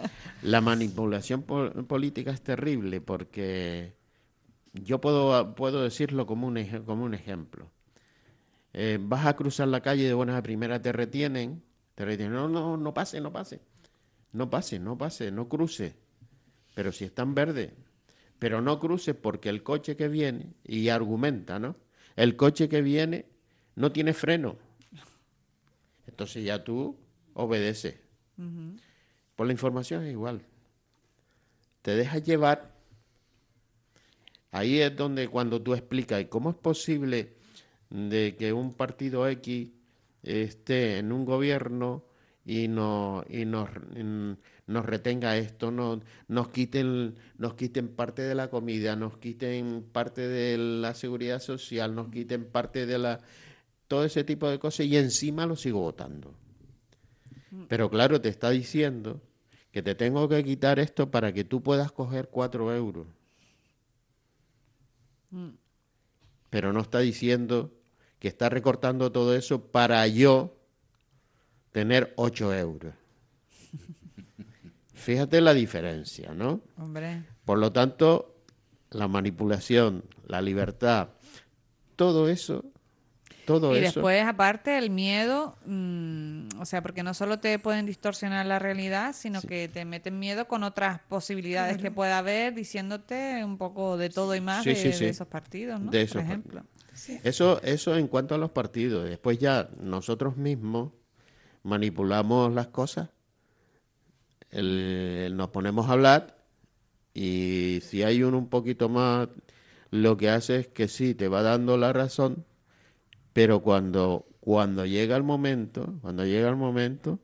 [0.44, 3.96] La manipulación po- política es terrible porque
[4.74, 7.70] yo puedo, puedo decirlo como un, como un ejemplo.
[8.74, 11.62] Eh, vas a cruzar la calle de buenas a primeras, te retienen,
[11.96, 13.60] te retienen, no, no, no pase, no pase,
[14.32, 15.98] no pase, no pase, no cruce.
[16.74, 17.74] Pero si está en verde,
[18.40, 21.76] pero no cruce porque el coche que viene, y argumenta, ¿no?
[22.16, 23.26] El coche que viene
[23.76, 24.58] no tiene freno.
[26.08, 26.98] Entonces ya tú
[27.34, 27.96] obedeces.
[29.36, 30.42] Por la información es igual.
[31.82, 32.76] Te dejas llevar.
[34.52, 37.34] Ahí es donde cuando tú explicas, ¿y cómo es posible
[37.90, 39.70] de que un partido X
[40.24, 42.04] esté en un gobierno
[42.46, 43.70] y, no, y nos,
[44.72, 50.28] nos retenga esto, no, nos, quiten, nos quiten parte de la comida, nos quiten parte
[50.28, 53.20] de la seguridad social, nos quiten parte de la...
[53.88, 56.34] todo ese tipo de cosas y encima lo sigo votando.
[57.68, 59.22] Pero claro, te está diciendo
[59.72, 63.08] que te tengo que quitar esto para que tú puedas coger cuatro euros.
[66.50, 67.72] Pero no está diciendo
[68.20, 70.56] que está recortando todo eso para yo
[71.72, 72.94] tener ocho euros.
[75.02, 76.62] Fíjate la diferencia, ¿no?
[76.78, 77.24] Hombre.
[77.46, 78.36] Por lo tanto,
[78.92, 81.10] la manipulación, la libertad,
[81.96, 82.64] todo eso,
[83.46, 84.00] todo Y eso.
[84.00, 89.14] después, aparte, el miedo, mm, o sea, porque no solo te pueden distorsionar la realidad,
[89.16, 94.10] sino que te meten miedo con otras posibilidades que pueda haber, diciéndote un poco de
[94.10, 95.06] todo y más Sí, de, sí, sí.
[95.06, 95.90] de esos partidos, ¿no?
[95.92, 96.64] De Por esos ejemplo.
[97.24, 99.10] Eso, eso en cuanto a los partidos.
[99.10, 100.92] Después ya nosotros mismos
[101.64, 103.10] manipulamos las cosas,
[104.52, 106.38] el- nos ponemos a hablar
[107.14, 109.30] Y si hay uno un poquito más,
[109.92, 112.46] lo que hace es que sí, te va dando la razón,
[113.34, 117.20] pero cuando, cuando llega el momento, cuando llega el momento,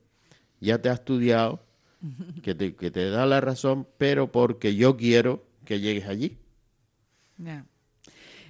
[0.61, 1.61] ya te ha estudiado,
[2.43, 6.38] que te, que te da la razón, pero porque yo quiero que llegues allí.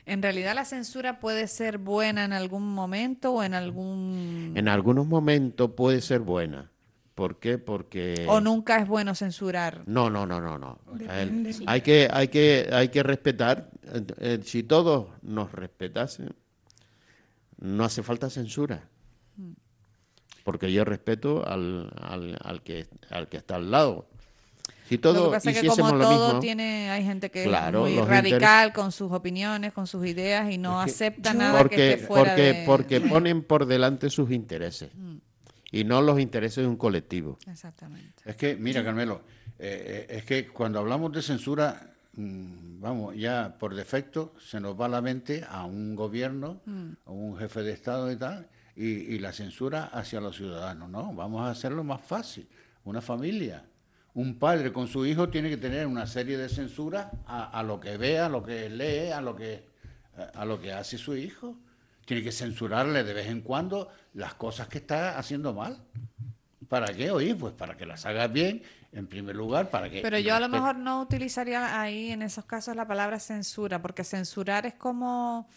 [0.05, 4.53] En realidad la censura puede ser buena en algún momento o en algún...
[4.55, 6.71] En algunos momentos puede ser buena.
[7.17, 7.57] ¿Por qué?
[7.57, 8.27] Porque...
[8.29, 9.81] O nunca es bueno censurar.
[9.87, 10.77] No, no, no, no, no.
[10.93, 11.55] Depende.
[11.65, 13.71] Hay que, hay que, hay que respetar.
[13.91, 16.35] eh, eh, si todos nos respetasen,
[17.59, 18.83] no hace falta censura.
[20.43, 24.07] Porque yo respeto al, al, al que, al que está al lado.
[24.87, 27.45] Si Lo todos que pasa es que como lo todo mismo, tiene, hay gente que
[27.45, 31.33] Claro, es muy radical con sus opiniones, con sus ideas y no Es que acepta
[31.33, 32.63] nada que porque, esté fuera porque, de...
[32.67, 34.91] porque ponen por delante sus intereses
[35.71, 37.37] y no los intereses de un colectivo.
[37.47, 38.23] Exactamente.
[38.25, 39.21] Es que, mira, Carmelo,
[39.59, 44.79] eh, eh, es que cuando hablamos de censura, mm, vamos, ya por defecto se nos
[44.79, 46.61] va a la mente a un gobierno,
[47.05, 50.89] a un jefe de Estado y tal, y, y la censura hacia los ciudadanos.
[50.89, 52.47] No, vamos a hacerlo más fácil.
[52.85, 53.65] Una familia,
[54.13, 57.79] un padre con su hijo tiene que tener una serie de censuras a, a lo
[57.79, 59.65] que ve, a lo que lee, a lo que,
[60.33, 61.57] a lo que hace su hijo.
[62.07, 65.77] Tiene que censurarle de vez en cuando las cosas que está haciendo mal.
[66.69, 67.37] ¿Para qué oír?
[67.37, 70.01] Pues para que las hagas bien, en primer lugar, para que...
[70.01, 74.05] Pero yo a lo mejor no utilizaría ahí en esos casos la palabra censura, porque
[74.05, 75.49] censurar es como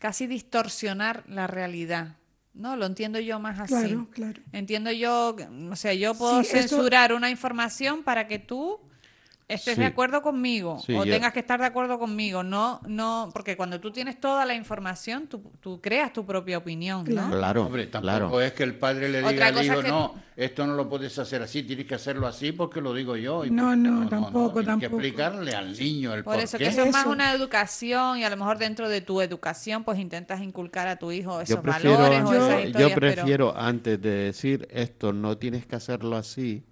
[0.00, 2.16] casi distorsionar la realidad.
[2.54, 3.74] No, lo entiendo yo más así.
[3.74, 4.42] Claro, claro.
[4.50, 5.36] Entiendo yo,
[5.70, 8.80] o sea, yo puedo Sí, censurar una información para que tú
[9.46, 9.80] estés Sí.
[9.82, 12.42] de acuerdo conmigo Sí, o yo- tengas que estar de acuerdo conmigo.
[12.42, 17.04] No, no, porque cuando tú tienes toda la información, tú, tú creas tu propia opinión,
[17.06, 17.30] ¿no?
[17.30, 18.40] Claro, Hombre, tampoco claro.
[18.40, 21.18] es que el padre le diga al hijo, es que- no, esto no lo puedes
[21.18, 23.44] hacer así, tienes que hacerlo así porque lo digo yo.
[23.44, 25.02] Y No, pues, no, tampoco, tienes que tampoco.
[25.02, 26.64] explicarle al niño el Por por eso qué.
[26.64, 29.98] que eso es más una educación y a lo mejor dentro de tu educación pues
[29.98, 33.56] intentas inculcar a tu hijo esos Yo prefiero, valores o esas yo historias, pero- prefiero
[33.58, 36.64] antes de decir esto no tienes que hacerlo así,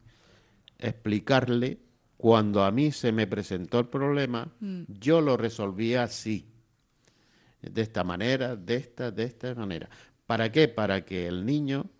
[0.78, 1.78] explicarle
[2.22, 4.82] cuando a mí se me presentó el problema, Mm.
[4.86, 6.46] yo lo resolví así,
[7.60, 9.90] de esta manera, de esta, de esta manera.
[10.24, 10.68] ¿Para qué?
[10.68, 11.90] Para que el niño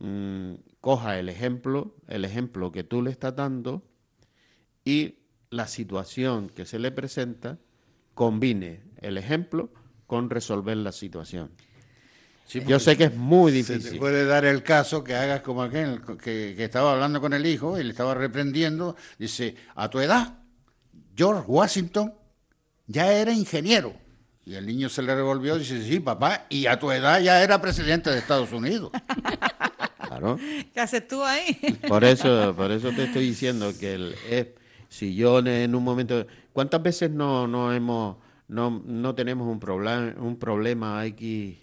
[0.00, 0.52] mm,
[0.82, 3.82] coja el ejemplo, el ejemplo que tú le estás dando
[4.84, 5.14] y
[5.48, 7.58] la situación que se le presenta
[8.12, 9.70] combine el ejemplo
[10.06, 11.52] con resolver la situación.
[12.46, 13.98] Sí, Yo sé que es muy Se te difícil.
[13.98, 17.78] puede dar el caso que hagas como aquel que, que estaba hablando con el hijo
[17.78, 18.96] y le estaba reprendiendo.
[19.18, 20.34] Dice, a tu edad,
[21.16, 22.12] George Washington
[22.86, 23.94] ya era ingeniero.
[24.44, 27.42] Y el niño se le revolvió y dice, sí, papá, y a tu edad ya
[27.42, 28.90] era presidente de Estados Unidos.
[30.06, 30.38] Claro.
[30.72, 31.54] ¿Qué haces tú ahí?
[31.88, 34.48] Por eso, por eso te estoy diciendo que el, es-
[34.88, 40.14] si yo en un momento, ¿cuántas veces no, no hemos, no, no tenemos un problema,
[40.20, 41.56] un problema X,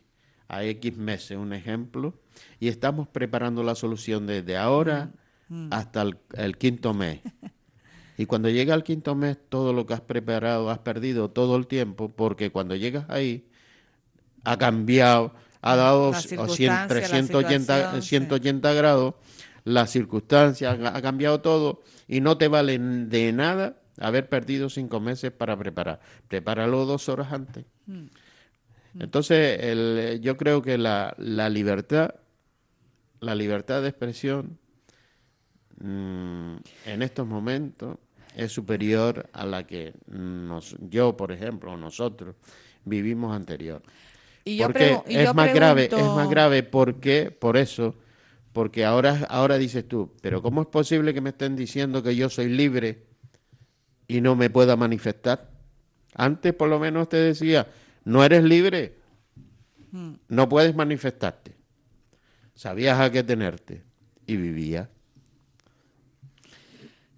[0.54, 2.14] a X meses, un ejemplo,
[2.60, 5.12] y estamos preparando la solución desde ahora
[5.70, 7.20] hasta el, el quinto mes.
[8.18, 11.66] Y cuando llega el quinto mes, todo lo que has preparado, has perdido todo el
[11.66, 13.47] tiempo, porque cuando llegas ahí,
[14.43, 18.10] ha cambiado, ha dado La o cien- circunstancia, la 380, situación, sí.
[18.10, 19.16] 180 grados,
[19.64, 24.99] las circunstancias, ha ha cambiado todo y no te vale de nada haber perdido cinco
[24.99, 25.99] meses para preparar.
[26.28, 27.66] Prepáralo dos horas antes.
[27.88, 28.06] Mm.
[29.00, 32.16] Entonces, el- yo creo que la, la libertad,
[33.22, 34.58] la libertad de expresión
[35.80, 37.98] mm, en estos momentos
[38.36, 42.36] es superior a la que nos, yo, por ejemplo, nosotros
[42.86, 43.82] vivimos anterior.
[44.46, 47.96] Y yo porque y es yo más grave, es más grave porque por eso,
[48.54, 52.30] porque ahora ahora dices tú, pero ¿cómo es posible que me estén diciendo que yo
[52.30, 53.06] soy libre
[54.08, 55.50] y no me pueda manifestar?
[56.16, 57.68] Antes por lo menos te decía,
[58.04, 59.02] no eres libre,
[59.91, 60.14] Hmm.
[60.30, 61.56] no puedes manifestarte.
[62.56, 63.84] Sabías a qué tenerte
[64.26, 64.88] y vivías.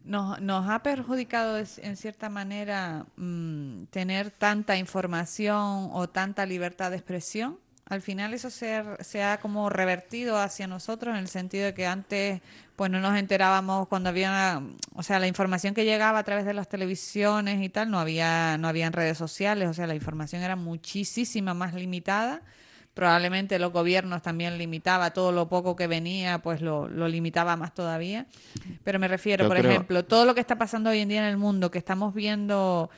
[0.04, 6.98] Nos, nos ha perjudicado en cierta manera mm, tener tanta información o tanta libertad de
[6.98, 7.60] expresión.
[7.94, 11.74] Al final eso se, ha- se ha como revertido hacia nosotros en el sentido de
[11.74, 12.42] que antes
[12.76, 14.62] pues no nos enterábamos cuando había,
[14.96, 18.58] o sea, la información que llegaba a través de las televisiones y tal, no había,
[18.58, 22.42] no había en redes sociales, o sea, la información era muchísima más limitada.
[22.96, 27.74] Probablemente los gobiernos también limitaba todo lo poco que venía, pues lo, lo limitaba más
[27.74, 28.28] todavía.
[28.84, 31.20] Pero me refiero, Yo por creo- ejemplo, todo lo que está pasando hoy en día
[31.22, 32.92] en el mundo, que estamos viendo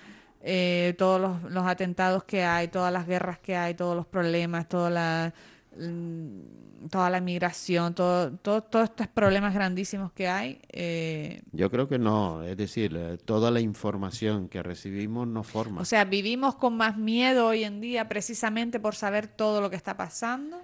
[0.47, 4.69] eh, todos los, los atentados que hay, todas las guerras que hay, todos los problemas,
[4.69, 5.33] toda la,
[5.77, 10.61] mm, toda la migración, todo, todo- todos estos problemas grandísimos que hay.
[10.71, 15.81] eh, Yo creo que no, es decir, eh, toda la información que recibimos nos forma.
[15.81, 19.75] o sea, vivimos con más miedo hoy en día precisamente por saber todo lo que
[19.77, 20.57] está pasando.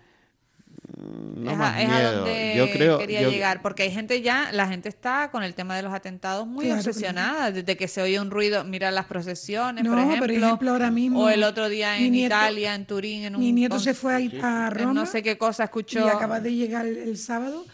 [0.98, 2.16] No es, más a, es a miedo.
[2.18, 5.54] donde yo creo, quería yo- llegar, porque hay gente ya, la gente está con el
[5.56, 9.06] tema de los atentados muy Claro, obsesionada, desde que se oye un ruido, mira las
[9.06, 12.76] procesiones, por No, ejemplo, por ejemplo, ahora mismo o el otro día en nieto- Italia,
[12.76, 15.24] en Turín, en un Mi nieto con- se fue a, ir a Roma no sé
[15.24, 16.06] qué cosa escuchó.
[16.06, 17.66] y acaba de llegar el, el sábado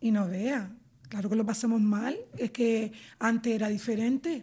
[0.00, 0.70] y no vea.
[1.08, 2.16] Claro que lo pasamos mal.
[2.36, 4.42] Es que antes era diferente.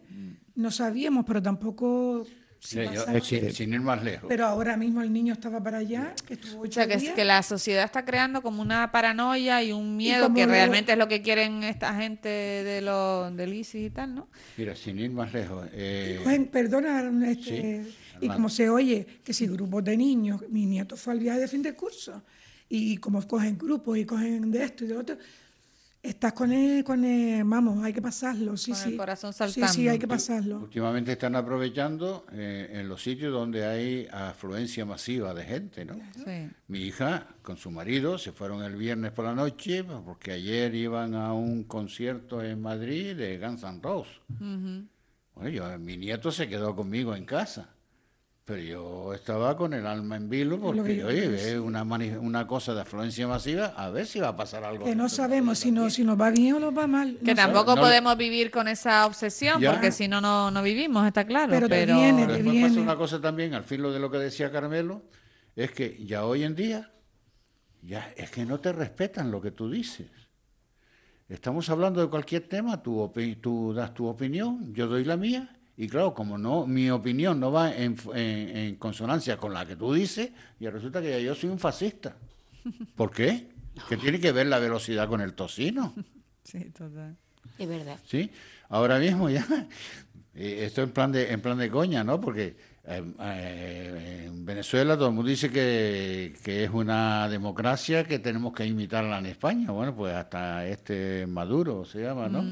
[0.55, 2.25] No sabíamos, pero tampoco...
[2.69, 3.19] yo, pasaba.
[3.21, 4.25] sin, sin ir más lejos.
[4.27, 7.13] Pero ahora mismo el niño estaba para allá, que estuvo O sea, que, es- días.
[7.15, 10.97] que la sociedad está creando como una paranoia y un miedo que lo- realmente es
[10.97, 14.27] lo que quieren esta gente de los del ISIS y tal, ¿no?
[14.57, 15.67] Mira, sin ir más lejos.
[15.73, 20.65] eh, Cogen- perdona, este, Sí, y como se oye que si grupos de niños, mi
[20.65, 22.23] nieto fue al viaje de fin de curso,
[22.69, 25.17] y como cogen grupos y cogen de esto y de otro,
[26.03, 28.97] estás con el, con el- vamos, hay que pasarlo, sí, Con el sí.
[28.97, 29.91] corazón Sí, sí, saltando.
[29.91, 30.59] hay que pasarlo.
[30.59, 35.95] Últimamente están aprovechando eh, en los sitios donde hay afluencia masiva de gente, ¿no?
[36.23, 36.49] Sí.
[36.67, 41.15] Mi hija con su marido se fueron el viernes por la noche porque ayer iban
[41.15, 44.13] a un concierto en Madrid de Guns N' Roses.
[45.35, 47.69] Bueno, yo- mi nieto se quedó conmigo en casa,
[48.45, 51.85] pero yo estaba con el alma en vilo lo que porque, yo oye, es una,
[51.85, 54.83] mani- una cosa de afluencia masiva, a ver si va a pasar algo.
[54.83, 57.17] Que no de sabemos si, no, si nos va bien o nos va mal.
[57.23, 59.71] Que no tampoco no le- podemos vivir con esa obsesión, Ya.
[59.71, 61.51] porque si no, no no vivimos, está claro.
[61.51, 62.67] Pero Pero, te viene, Pero te después viene.
[62.69, 65.03] pasa una cosa también, al filo de lo que decía Carmelo,
[65.55, 66.91] es que ya hoy en día,
[67.81, 70.07] ya es que no te respetan lo que tú dices.
[71.29, 75.55] Estamos hablando de cualquier tema, tú, opi- tú das tu opinión, yo doy la mía,
[75.77, 79.75] y claro, como no mi opinión no va en, en- en consonancia con la que
[79.75, 82.15] tú dices, y resulta que ya yo soy un fascista.
[82.95, 83.49] ¿Por qué?
[83.89, 85.93] Que tiene que ver la velocidad con el tocino.
[86.45, 87.15] Sí, total.
[87.57, 87.97] Es verdad.
[88.05, 88.29] ¿sí?
[88.67, 89.45] Ahora mismo ya,
[90.35, 92.19] eh, esto en plan de, en plan de coña, ¿no?
[92.19, 98.19] Porque eh, eh, en Venezuela todo el mundo dice que, que es una democracia que
[98.19, 99.71] tenemos que imitarla en España.
[99.71, 102.43] Bueno, pues hasta este Maduro se llama, ¿no?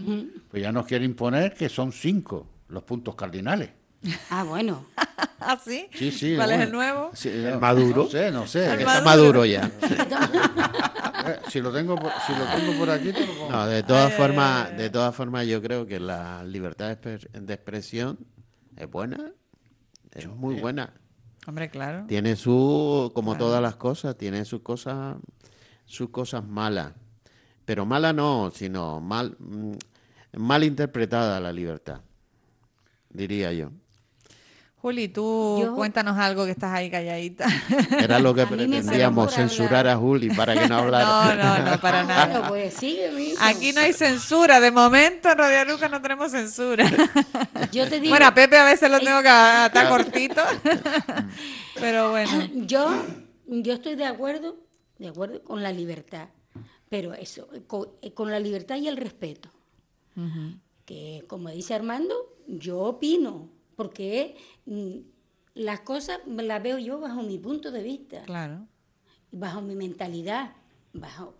[0.50, 3.70] Pues ya nos quiere imponer que son cinco los puntos cardinales.
[4.32, 4.86] Ah, bueno.
[5.40, 5.88] ¿Ah, sí?
[5.94, 6.36] Sí, sí.
[6.36, 7.12] ¿Cuál es el nuevo?
[7.14, 8.04] Sí, ¿El no, Maduro?
[8.04, 8.74] No sé, no sé.
[8.80, 9.70] Está maduro ya.
[11.24, 13.52] Eh, Si lo tengo por, si lo tengo por aquí, te lo pongo.
[13.52, 18.18] No, de todas formas, de todas formas, yo creo que la libertad de expresión
[18.76, 19.32] es buena,
[20.16, 20.94] es muy buena.
[21.46, 22.06] Hombre, claro.
[22.08, 25.18] Tiene su, como todas las cosas, tiene sus cosas,
[25.86, 26.94] sus cosas malas.
[27.66, 29.74] Pero mala no, sino mal, mm,
[30.38, 32.02] mal interpretada la libertad,
[33.14, 33.70] diría yo.
[34.78, 37.46] Juli, tú Yo- cuéntanos algo que estás ahí calladita.
[38.00, 41.60] Era lo que pretendíamos, censurar a Juli para que no no, hablara.
[41.64, 42.26] no, no, para nada.
[42.26, 43.38] Bueno, pues mijo.
[43.42, 46.84] Aquí no hay censura, de momento en Radio Aruca no tenemos censura.
[47.72, 50.42] Yo te digo, Bueno, a Pepe a veces lo tengo que atar cortito,
[51.80, 52.32] pero bueno.
[52.66, 52.92] yo,
[53.48, 54.58] yo estoy de acuerdo,
[54.98, 56.30] de acuerdo con la libertad,
[56.90, 59.50] pero eso, con, eh, con la libertad y el respeto.
[60.86, 62.16] Que como dice Armando,
[62.48, 64.36] yo opino, porque
[64.66, 64.98] mm,
[65.56, 68.24] las cosas las veo yo bajo mi punto de vista.
[68.24, 68.68] Claro.
[69.32, 70.54] bajo mi mentalidad,
[70.94, 71.36] bajo,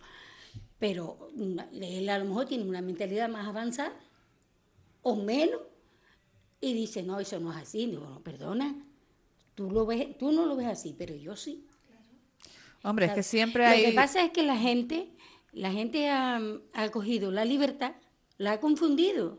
[0.78, 3.92] pero mm, él a lo mejor tiene una mentalidad más avanzada
[5.02, 5.60] o menos
[6.60, 7.86] y dice, no, eso no es así.
[7.86, 8.74] Digo, no, perdona,
[9.54, 11.66] tú, lo ves, tú no lo ves así, pero yo sí.
[12.84, 15.08] Hombre, es que siempre Lo que pasa es que la gente,
[15.52, 16.40] la gente ha,
[16.72, 17.94] ha cogido la libertad,
[18.38, 19.38] la ha confundido,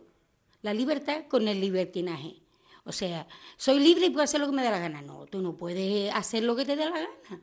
[0.63, 2.41] la libertad con el libertinaje.
[2.85, 5.01] O sea, soy libre y puedo hacer lo que me dé la gana.
[5.01, 7.41] No, tú no puedes hacer lo que te dé la gana.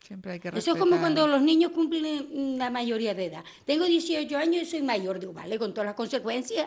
[0.00, 3.44] Siempre hay que Eso es como cuando los niños cumplen la mayoría de edad.
[3.64, 5.18] Tengo 18 años y soy mayor.
[5.18, 6.66] Digo, vale, con todas las consecuencias.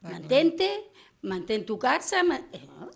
[0.00, 2.22] Mantente, mantén tu casa.
[2.52, 2.90] eh, ¿no?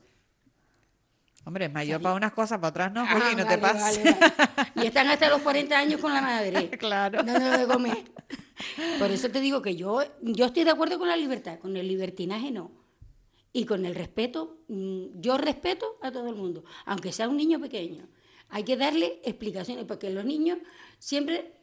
[1.45, 4.05] Hombre, es mayor para unas cosas, para otras no, Ah, Juli, no te pases.
[4.05, 4.72] vale, vale.
[4.76, 6.70] Y están hasta los 40 años con la madre.
[6.78, 7.22] Claro.
[7.22, 8.05] Dándole de comer.
[8.99, 11.88] Por eso te digo que yo, yo estoy de acuerdo con la libertad, con el
[11.88, 12.70] libertinaje no.
[13.53, 17.59] Y con el respeto, mm, yo respeto a todo el mundo, aunque sea un niño
[17.59, 18.07] pequeño.
[18.51, 20.59] Hay que darle explicaciones, porque los niños
[20.99, 21.55] siempre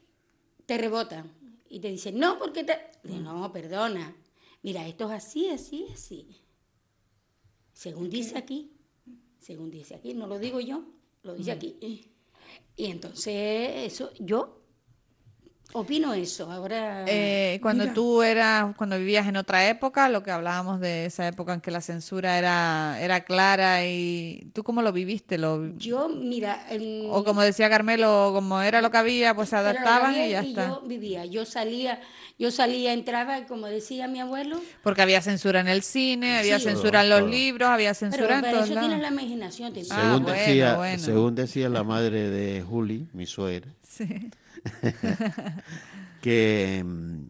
[0.66, 1.32] te rebotan
[1.70, 2.78] y te dicen, no, porque te...
[3.04, 4.16] No, perdona.
[4.64, 6.44] Mira, esto es así, así, así.
[7.74, 8.72] Según dice aquí,
[9.48, 10.84] según dice aquí, no lo digo yo,
[11.24, 11.78] lo dice aquí.
[12.76, 14.57] Y entonces, eso, yo
[15.74, 16.50] Opino eso.
[16.50, 17.04] Ahora.
[17.08, 17.94] Eh, cuando Mira.
[17.94, 21.72] tú eras, cuando vivías en otra época, lo que hablábamos de esa época en que
[21.72, 26.66] la censura era, era clara y tú cómo lo viviste, lo, yo, mira.
[26.70, 30.42] en- o como decía Carmelo, como era lo que había, pues se adaptaban y ya
[30.44, 30.68] y está.
[30.68, 32.00] Yo vivía, yo salía,
[32.40, 34.60] yo salía, entraba, como decía mi abuelo.
[34.84, 36.66] Porque había censura en el cine, había Sí.
[36.66, 37.30] censura en los Todo.
[37.30, 38.90] libros, había Pero censura en para todos eso lados.
[38.90, 39.74] tienes la imaginación.
[39.74, 41.00] te- Ah, según, bueno, decía, bueno.
[41.04, 44.08] según decía la madre de Juli, mi suegra, Sí.
[46.22, 47.28] que mm,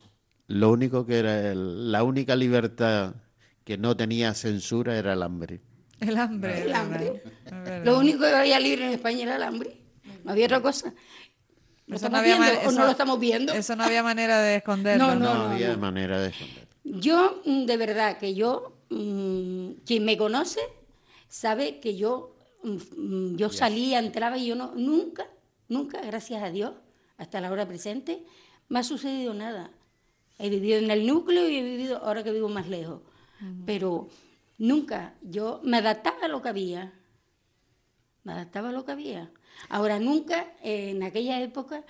[0.47, 3.15] lo único que era, el- la única libertad
[3.63, 5.61] que no tenía censura era el hambre.
[5.99, 6.61] El hambre.
[6.63, 7.21] El hambre.
[7.83, 9.77] Lo único que había libre en España era el hambre.
[10.23, 10.93] No había otra cosa.
[11.87, 13.53] ¿Lo Eso estamos había viendo ma- o eso- no lo estamos viendo?
[13.53, 15.07] Eso no había manera de esconderlo.
[15.07, 15.77] No, No, no, había no.
[15.79, 16.67] manera de esconder.
[16.83, 20.59] Yo, mm, de verdad, que yo, mm, quien me conoce,
[21.29, 22.35] sabe que yo,
[23.35, 25.27] yo salía, entraba y yo no, nunca,
[25.69, 26.73] nunca, gracias a Dios,
[27.17, 28.23] hasta la hora presente,
[28.69, 29.71] me ha sucedido nada.
[30.39, 33.01] He vivido en el núcleo y he vivido, ahora que vivo más lejos,
[33.65, 34.07] pero
[34.57, 36.93] nunca, yo me adaptaba a lo que había,
[38.23, 39.31] me adaptaba a lo que había.
[39.69, 41.83] Ahora, nunca, eh, en aquella época,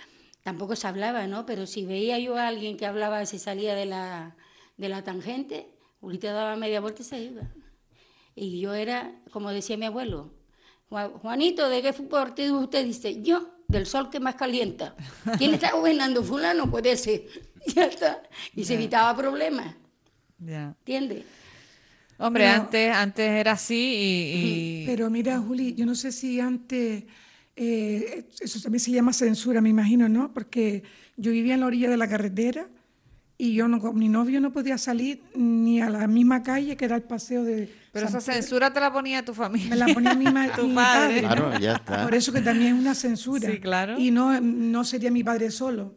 [0.43, 1.45] tampoco se hablaba, ¿no?
[1.45, 4.35] Pero si veía yo a alguien que hablaba, se salía de la,
[4.77, 5.67] de la tangente,
[6.01, 7.41] ahorita daba media vuelta y se iba.
[8.35, 10.31] Y yo era, como decía mi abuelo,
[10.89, 13.21] "Juan- Juanito, ¿de qué partido usted dice?
[13.23, 14.95] Yo, del sol que más calienta.
[15.37, 16.23] ¿Quién está gobernando?
[16.23, 17.23] Fulano, puede ser.
[17.75, 18.23] Ya está.
[18.55, 19.75] Y se evitaba problemas,
[20.39, 20.73] Ya.
[20.79, 21.25] ¿entiendes?
[22.17, 27.03] Hombre, antes, antes era así y, y- Pero mira, Juli, yo no sé si antes,
[27.57, 30.33] eh, eso también se llama censura, me imagino, ¿no?
[30.33, 30.83] Porque
[31.17, 32.69] yo vivía en la orilla de la carretera
[33.37, 36.85] y yo no, con mi novio no podía salir ni a la misma calle que
[36.85, 37.69] era el paseo de...
[37.99, 38.41] pero San esa Pedro.
[38.41, 39.69] censura te la ponía tu familia.
[39.69, 41.19] Me la ponía mi, ma- Tu mi padre.
[41.21, 42.03] Claro, ya está.
[42.03, 43.49] Por eso que también es una censura.
[43.49, 43.97] Sí, claro.
[43.99, 45.95] Y no, no sería mi padre solo.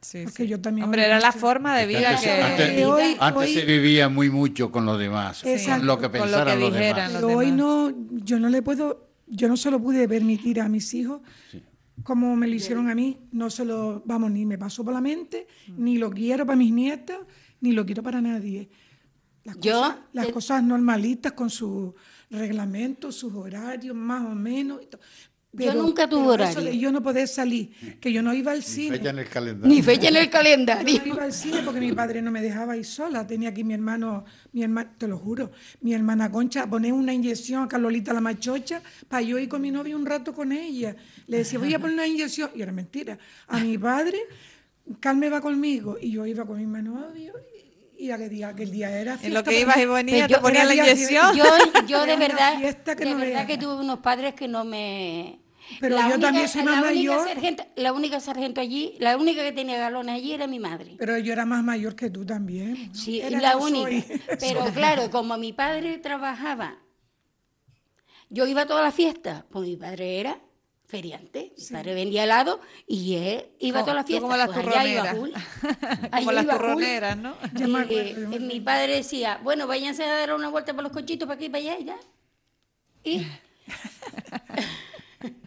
[0.00, 0.48] Sí, Porque sí.
[0.50, 2.30] yo también Hombre, era la forma de vida Antes, que...
[2.42, 5.78] antes- que hoy- antes hoy- se vivía muy mucho con los demás, Exacto.
[5.78, 7.12] con lo que lo pensaran que los demás.
[7.12, 7.58] los Pero hoy demás.
[7.58, 11.22] no, yo no le puedo, yo no se lo pude permitir a mis hijos
[12.02, 13.18] como me lo hicieron a mí.
[13.32, 16.72] No se lo, vamos, ni me pasó por la mente, ni lo quiero para mis
[16.72, 17.18] nietas,
[17.62, 18.68] ni lo quiero para nadie.
[19.44, 21.92] Las, Yo, cosas, las eh, cosas normalitas con sus
[22.30, 24.80] reglamentos, sus horarios, más o menos.
[25.56, 26.72] Yo nunca tuve eso horario.
[26.72, 28.96] yo no poder salir, que yo no iba al cine.
[28.96, 29.74] Fecha en el calendario.
[29.74, 31.00] Ni fecha en el Yo calendario.
[31.00, 33.26] no iba al cine porque mi padre no me dejaba ir sola.
[33.26, 37.12] Tenía aquí mi hermano, mi hermana, te lo juro, mi hermana Concha a poner una
[37.12, 40.96] inyección a Carlolita la machocha para yo ir con mi novio un rato con ella.
[41.28, 42.50] Le decía, voy a poner una inyección.
[42.54, 43.16] Y era mentira.
[43.46, 44.18] A mi padre,
[44.98, 45.96] Carmen va conmigo.
[46.00, 47.32] Y yo iba con mi novio.
[48.04, 49.38] Y aquel día, aquel día era En fiesta.
[49.38, 51.36] lo que ibas y venías, Pero te yo- ponía la inyección.
[51.36, 51.44] Yo,
[51.86, 55.40] yo de verdad, que de no verdad que tuve unos padres que no me...
[55.80, 57.26] Pero La yo también soy la más única mayor.
[57.28, 60.96] sargento- la única sargento allí, la única que tenía galones allí era mi madre.
[60.98, 62.88] Pero yo era más mayor que tú también.
[62.88, 62.94] ¿no?
[62.94, 63.72] Sí, Era- la soy.
[63.72, 64.14] única.
[64.38, 66.76] Pero claro, como mi padre trabajaba,
[68.28, 70.38] yo iba a todas las fiestas, pues mi padre era
[70.86, 74.22] feriante, mi padre vendía helado y él iba a todas las fiestas.
[74.22, 75.12] como las pues allá iba.
[76.18, 77.36] Como las iba turroneras, ¿no?
[77.56, 81.36] Y, eh, mi padre decía, bueno, váyanse a dar una vuelta por los cochitos para
[81.36, 81.96] aquí y para allá y ya.
[83.04, 83.26] Y,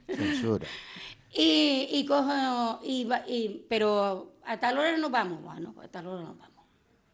[0.08, 0.66] Censura.
[1.34, 6.08] y, y cojo, y, va- y- pero a tal hora nos vamos, bueno, a tal
[6.08, 6.66] hora nos vamos.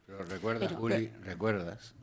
[0.06, 1.94] Pero recuerdas, Pero- Juli, recuerdas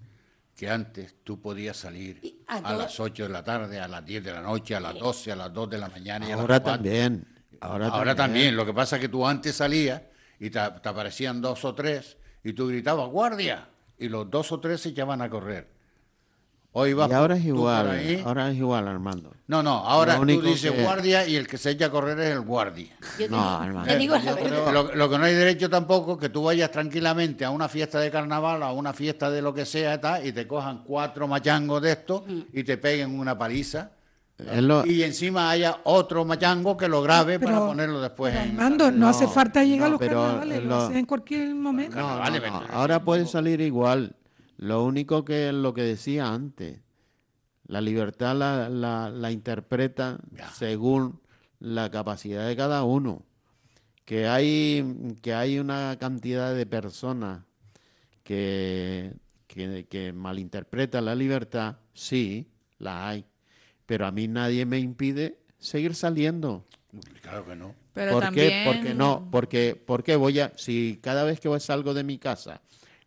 [0.61, 4.30] que antes tú podías salir a las 8 de la tarde, a las 10 de
[4.30, 6.61] la noche, a las 12, a las 2 de la mañana y a las Ahora
[6.61, 6.72] 4.
[6.74, 7.26] también.
[7.62, 8.54] Ahora, Ahora, también.
[8.54, 10.02] Lo que pasa es que tú antes salías
[10.38, 14.61] y te, te aparecían dos o tres y tú gritabas, guardia, y los dos o
[14.61, 15.66] tres se echaban a correr.
[16.72, 17.90] Hoy vas Y ahora es igual.
[17.90, 18.22] ahí.
[18.24, 19.32] Ahora es igual, Armando.
[19.48, 22.18] No, no, ahora Lo tú dices que- guardia y el que se echa a correr
[22.20, 22.86] es el guardia.
[23.18, 23.86] Yo te, No, digo- hermano.
[23.86, 24.48] te digo la Yo verdad.
[24.64, 27.68] creo- Lo, lo que no hay derecho tampoco es que tú vayas tranquilamente a una
[27.68, 30.84] fiesta de carnaval, a una fiesta de lo que sea y tal, y te cojan
[30.84, 33.90] cuatro machangos de estos y te peguen una paliza.
[34.38, 38.50] Lo- Y encima haya otro machango que lo grabe para ponerlo después en...
[38.52, 41.52] Armando, no, No, hace falta llegar a los pero carnavales, lo, lo- haces en cualquier
[41.54, 41.96] momento.
[41.96, 44.14] No, Vale, no, no, pero- Ahora puede salir igual.
[44.61, 46.80] Lo único que es lo que decía antes,
[47.64, 50.20] la libertad la, la, la interpreta
[50.52, 51.18] según
[51.61, 53.24] la capacidad de cada uno.
[54.04, 57.42] Que hay, que hay una cantidad de personas
[58.22, 59.14] que,
[59.46, 63.24] que, que malinterpretan la libertad, sí, la hay.
[63.86, 66.66] Pero a mí nadie me impide seguir saliendo.
[67.22, 67.74] Claro que no.
[67.94, 68.48] Pero ¿Por también...
[68.50, 68.62] qué?
[68.66, 72.61] Porque no, porque, porque voy a, si cada vez que salgo de mi casa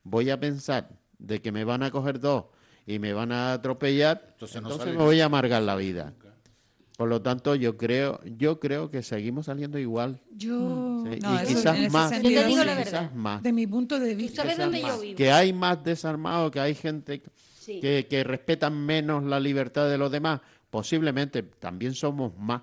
[0.04, 2.46] voy a pensar de que me van a coger dos
[2.86, 6.14] y me van a atropellar, Entonces no me voy a amargar la vida.
[6.96, 10.22] Por lo tanto, yo creo, yo creo que seguimos saliendo igual.
[10.36, 12.10] Yo, Sí, No, y quizás más.
[12.12, 12.68] sentido Yo te digo sí.
[12.68, 13.42] la quizás más.
[13.42, 15.18] de mi punto de ¿Tú vista, sabes dónde yo vivo?
[15.18, 17.24] Que hay más desarmados, que hay gente
[17.60, 17.80] Sí.
[17.80, 20.42] que, que respetan menos la libertad de los demás.
[20.70, 22.62] Posiblemente también somos más.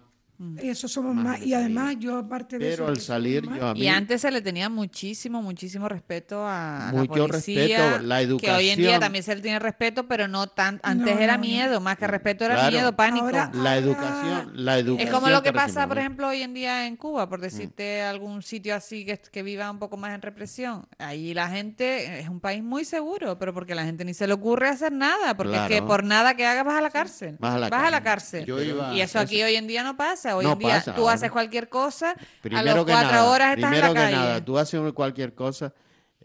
[0.62, 2.86] Eso somos Más Y además, yo aparte de Pero eso.
[2.88, 6.90] al que salir, yo a mí, Y antes se le tenía muchísimo, muchísimo respeto a,
[6.92, 7.66] Mucho la policía.
[7.90, 9.00] respeto, la Que hoy en día educación.
[9.00, 10.80] también se le tiene respeto, pero no tan.
[10.82, 11.48] Antes No, era no, no.
[11.48, 12.70] miedo, más que respeto era Claro.
[12.72, 13.26] miedo, pánico.
[13.26, 15.08] Ahora- la educación, la educación.
[15.08, 17.28] Es como lo que pasa, por ejemplo, hoy en día en Cuba, Mm.
[17.28, 20.86] por decirte algún sitio así que, que viva un poco más en represión.
[20.98, 24.32] Ahí la gente es un país muy seguro, pero porque la gente ni se le
[24.32, 27.36] ocurre hacer nada, porque es que por nada que hagas vas a la cárcel.
[27.38, 28.02] Vas a la cárcel.
[28.10, 28.44] cárcel.
[28.46, 30.29] Yo iba- y eso aquí hoy en día no pasa.
[30.34, 31.14] Hoy No en día pasa tú ahora.
[31.14, 34.06] haces cualquier cosa, a Primero las que cuatro nada, horas estás en primero la que
[34.06, 34.16] calle.
[34.16, 35.72] nada, tú haces cualquier cosa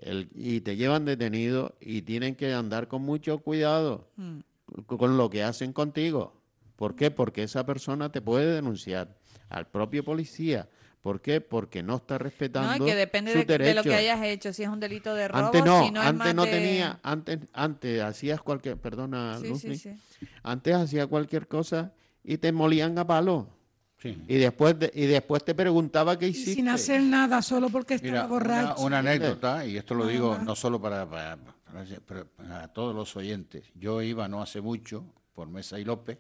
[0.02, 4.40] el- y te llevan detenido y tienen que andar con mucho cuidado Mm.
[4.86, 6.42] con- lo que hacen contigo.
[6.76, 7.12] ¿Por qué?
[7.12, 9.16] Porque esa persona te puede denunciar
[9.50, 10.68] al propio policía.
[11.02, 11.40] ¿Por qué?
[11.40, 14.70] Porque no está respetando No, que depende de, de lo que hayas hecho, si es
[14.70, 18.02] un delito de robo, Antes no, si no es antes no de- tenía, antes, antes
[18.02, 20.28] hacías cualquier, perdona, Sí, Luzmi, sí, sí.
[20.42, 21.94] antes hacía cualquier cosa
[22.24, 23.48] y te molían a palo.
[24.14, 24.24] Sí.
[24.28, 26.54] Y después, de- y después te preguntaba qué Y hiciste.
[26.54, 28.82] sin hacer nada, solo porque estaba Mira, una, borracho.
[28.84, 33.16] una anécdota, y esto lo digo no solo para, para- para- para- para todos los
[33.16, 33.66] oyentes.
[33.74, 35.04] Yo iba no hace mucho
[35.34, 36.20] por Mesa y López,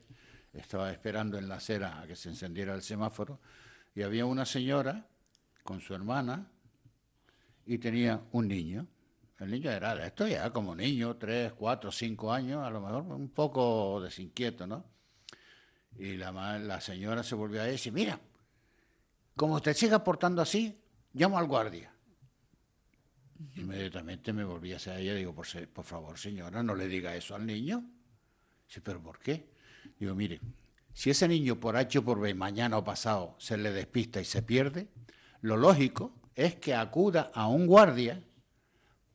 [0.51, 3.39] estaba esperando en la acera a que se encendiera el semáforo,
[3.93, 5.05] y había una señora
[5.63, 6.47] con su hermana
[7.67, 8.87] y tenía un niño.
[9.39, 13.03] El niño era de esto ya como niño, tres, cuatro, cinco años, a lo mejor
[13.03, 14.83] un poco desinquieto, ¿no?
[15.97, 18.19] Y la, la señora se volvió a decir, mira,
[19.35, 20.81] como usted siga portando así,
[21.13, 21.91] llamo al guardia.
[23.55, 27.35] Inmediatamente me volví hacia ella y digo, por, por favor, señora, no le diga eso
[27.35, 27.83] al niño.
[28.67, 29.49] Dice, ¿pero por qué?
[29.99, 30.39] Digo, mire,
[30.93, 34.25] si ese niño por H o por B, mañana o pasado, se le despista y
[34.25, 34.87] se pierde,
[35.41, 38.23] lo lógico es que acuda a un guardia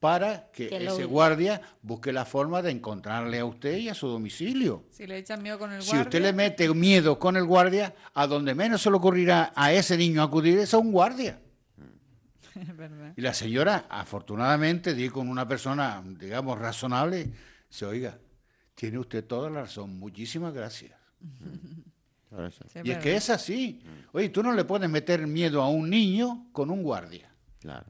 [0.00, 3.94] para que Que lo- ese guardia busque la forma de encontrarle a usted y a
[3.94, 4.84] su domicilio.
[4.90, 6.02] Si le echan miedo con el Si guardia.
[6.04, 9.96] usted le mete miedo con el guardia, a donde menos se le ocurrirá a ese
[9.98, 11.38] niño acudir es a un guardia.
[12.76, 13.12] Verdad.
[13.16, 17.30] Y la señora, afortunadamente, di con una persona, digamos, razonable,
[17.68, 18.18] se oiga,
[18.74, 20.92] tiene usted toda la razón, muchísimas gracias.
[22.30, 22.36] Sí,
[22.76, 23.02] y es verdad.
[23.02, 23.82] que es así.
[24.12, 27.28] Oye, tú no le puedes meter miedo a un niño con un guardia.
[27.58, 27.86] claro.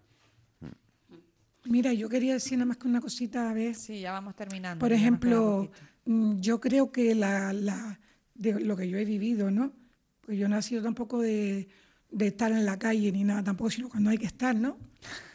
[1.71, 3.75] Mira, yo quería decir nada más que una cosita a ver.
[3.75, 4.81] Sí, ya vamos terminando.
[4.81, 5.71] Por ejemplo,
[6.05, 7.99] mm, yo creo que la, la-
[8.35, 9.73] de lo que yo he vivido, ¿no?
[10.21, 11.68] Pues yo no he sido tampoco de,
[12.11, 14.77] de estar en la calle ni nada tampoco, sino cuando hay que estar, ¿no?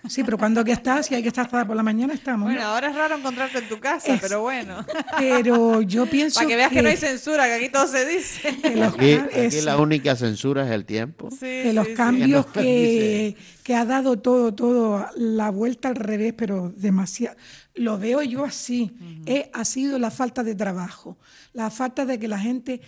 [0.09, 2.47] Sí, pero cuando hay que estar, si hay que estar hasta por la mañana, estamos.
[2.49, 2.53] ¿no?
[2.53, 4.85] Bueno, ahora es raro encontrarte en tu casa, Es- pero bueno.
[5.17, 8.55] Pero yo pienso Para que veas que no hay censura, que aquí todo se dice.
[8.61, 9.17] que los, Aquí,
[9.63, 11.31] la única censura es el tiempo.
[11.31, 11.97] Sí, que los sí, sí.
[11.97, 17.35] cambios que, que ha dado todo, todo, la vuelta al revés, pero demasiado.
[17.73, 18.91] Lo veo yo así.
[19.25, 21.17] Eh, ha sido la falta de trabajo,
[21.51, 22.79] la falta de que la gente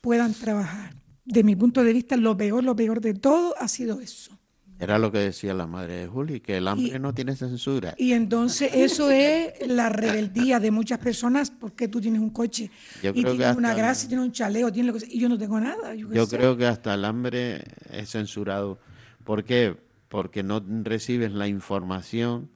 [0.00, 0.96] puedan trabajar.
[1.24, 4.36] De mi punto de vista, lo peor, lo peor de todo ha sido eso.
[4.80, 7.94] Era lo que decía la madre de Juli, que el hambre Y- no tiene censura.
[7.96, 12.68] Y entonces eso es la rebeldía de muchas personas porque tú tienes un coche
[13.00, 15.28] Yo y tienes una hasta- gracia, tienes un chaleo, tienes lo que sea, y yo
[15.28, 15.94] no tengo nada.
[15.94, 17.62] Yo, Yo creo que hasta el hambre
[17.92, 18.80] es censurado.
[19.22, 19.85] ¿Por qué?
[20.08, 22.50] Porque no recibes la información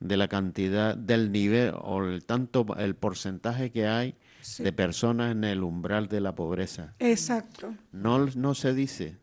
[0.00, 4.16] de la cantidad, del nivel o el tanto el porcentaje que hay
[4.58, 6.94] de personas en el umbral de la pobreza.
[6.98, 7.74] Exacto.
[7.92, 9.18] No, no se dice.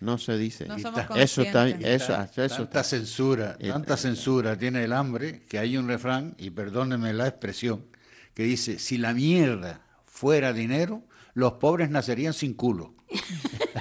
[0.00, 0.66] No se dice.
[0.66, 2.82] No somos Eso está, eso, eso tanta está.
[2.82, 7.86] censura, Y- tanta censura tiene el hambre que hay un refrán, y perdónenme la expresión,
[8.34, 11.04] que dice, si la mierda fuera dinero,
[11.34, 12.94] los pobres nacerían sin culo.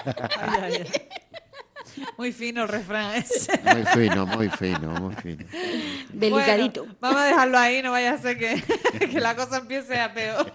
[0.06, 1.02] Ay, ay, ay.
[2.18, 3.60] Muy fino el refrán ese.
[3.64, 5.46] Muy fino, muy fino, muy fino.
[6.14, 6.82] Delicadito.
[6.82, 8.62] Bueno, vamos a dejarlo ahí, no vaya a ser que,
[9.12, 10.52] que la cosa empiece a peor.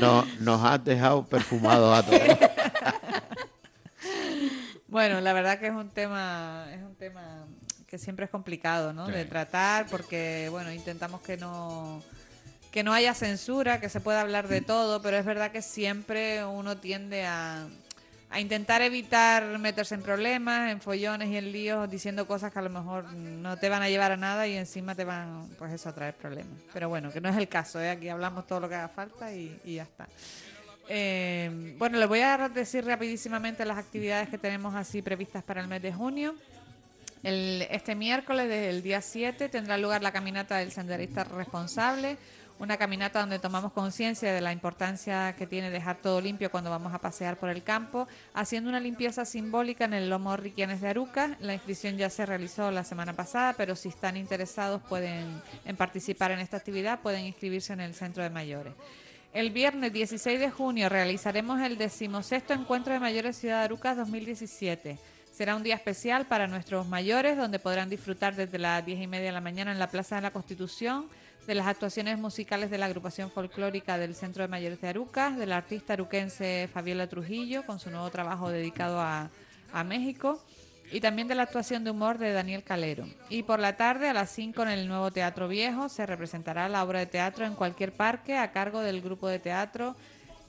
[0.00, 2.38] No, nos has dejado perfumados a todos.
[4.88, 7.46] Bueno, la verdad que es un tema, es un tema
[7.86, 9.06] que siempre es complicado, ¿no?
[9.06, 9.12] Sí.
[9.12, 12.02] De tratar, porque bueno, intentamos que no
[12.72, 16.42] que no haya censura, que se pueda hablar de todo, pero es verdad que siempre
[16.44, 17.68] uno tiende a,
[18.32, 22.62] a intentar evitar meterse en problemas, en follones y en líos, diciendo cosas que a
[22.62, 25.90] lo mejor no te van a llevar a nada y encima te van, pues eso,
[25.90, 26.58] a traer problemas.
[26.72, 27.90] Pero bueno, que no es el caso, ¿eh?
[27.90, 30.08] Aquí hablamos todo lo que haga falta y, ya está.
[30.88, 35.68] Eh, bueno, les voy a decir rapidísimamente las actividades que tenemos así previstas para el
[35.68, 36.34] mes de junio.
[37.22, 42.16] El- este miércoles, desde el día 7, tendrá lugar la caminata del senderista responsable,
[42.62, 46.94] una caminata donde tomamos conciencia de la importancia que tiene dejar todo limpio cuando vamos
[46.94, 51.36] a pasear por el campo, haciendo una limpieza simbólica en el lomo Riquianes de Aruca.
[51.40, 56.30] La inscripción ya se realizó la semana pasada, pero si están interesados pueden en participar
[56.30, 58.74] en esta actividad, pueden inscribirse en el centro de mayores.
[59.34, 64.98] El viernes 16 de junio realizaremos el decimosexto encuentro de mayores Ciudad de Arucas 2017.
[65.32, 69.26] Será un día especial para nuestros mayores, donde podrán disfrutar desde las diez y media
[69.26, 71.08] de la mañana en la Plaza de la Constitución
[71.46, 75.52] de las actuaciones musicales de la agrupación folclórica del Centro de Mayores de Arucas, del
[75.52, 79.28] artista aruquense Fabiola Trujillo, con su nuevo trabajo dedicado a,
[79.72, 80.40] a México,
[80.92, 83.06] y también de la actuación de humor de Daniel Calero.
[83.28, 86.84] Y por la tarde, a las 5 en el nuevo Teatro Viejo, se representará la
[86.84, 89.96] obra de teatro en cualquier parque a cargo del grupo de teatro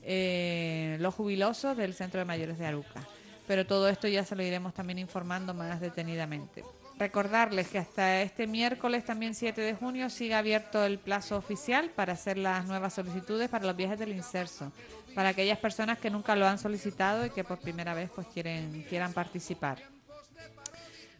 [0.04, 3.06] eh, Los Jubilosos del Centro de Mayores de Arucas.
[3.48, 6.64] Pero todo esto ya se lo iremos también informando más detenidamente.
[7.00, 12.14] Recordarles que hasta este miércoles, también 7 de junio, sigue abierto el plazo oficial para
[12.14, 14.72] hacer las nuevas solicitudes para los viajes del inserso,
[15.16, 18.86] para aquellas personas que nunca lo han solicitado y que por primera vez pues quieren,
[18.89, 19.80] quieran participar.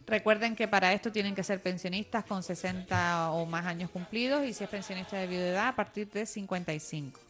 [0.06, 4.52] Recuerden que para esto tienen que ser pensionistas con 60 o más años cumplidos y
[4.52, 7.23] si es pensionista de edad a partir de 55.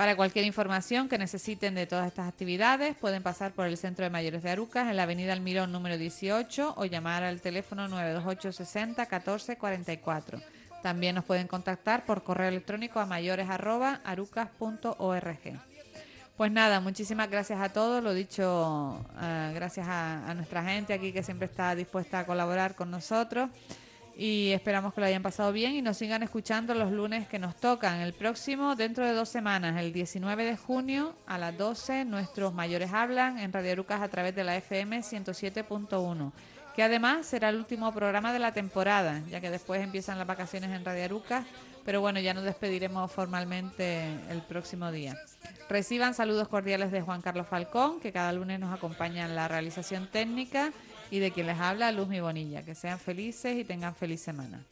[0.00, 4.08] Para cualquier información que necesiten de todas estas actividades, pueden pasar por el Centro de
[4.08, 9.04] Mayores de Arucas en la Avenida Almirón número 18 o llamar al teléfono 928 60
[9.04, 10.40] 14 44.
[10.82, 15.60] También nos pueden contactar por correo electrónico a mayores@arucas.org.
[16.38, 21.12] Pues nada, muchísimas gracias a todos, lo dicho, uh, gracias a, a nuestra gente aquí
[21.12, 23.50] que siempre está dispuesta a colaborar con nosotros
[24.16, 27.56] y esperamos que lo hayan pasado bien y nos sigan escuchando los lunes que nos
[27.56, 28.00] tocan.
[28.00, 32.92] El próximo, dentro de dos semanas, el 19 de junio a las 12, nuestros mayores
[32.92, 36.32] hablan en Radio Arucas a través de la FM 107.1,
[36.74, 40.70] que además será el último programa de la temporada, ya que después empiezan las vacaciones
[40.70, 41.46] en Radio Arucas,
[41.84, 45.16] pero bueno, ya nos despediremos formalmente el próximo día.
[45.68, 50.08] Reciban saludos cordiales de Juan Carlos Falcón, que cada lunes nos acompaña en la realización
[50.08, 50.72] técnica
[51.10, 52.62] y de quien les habla Luz Mi Bonilla.
[52.62, 54.64] Que sean felices y tengan feliz semana.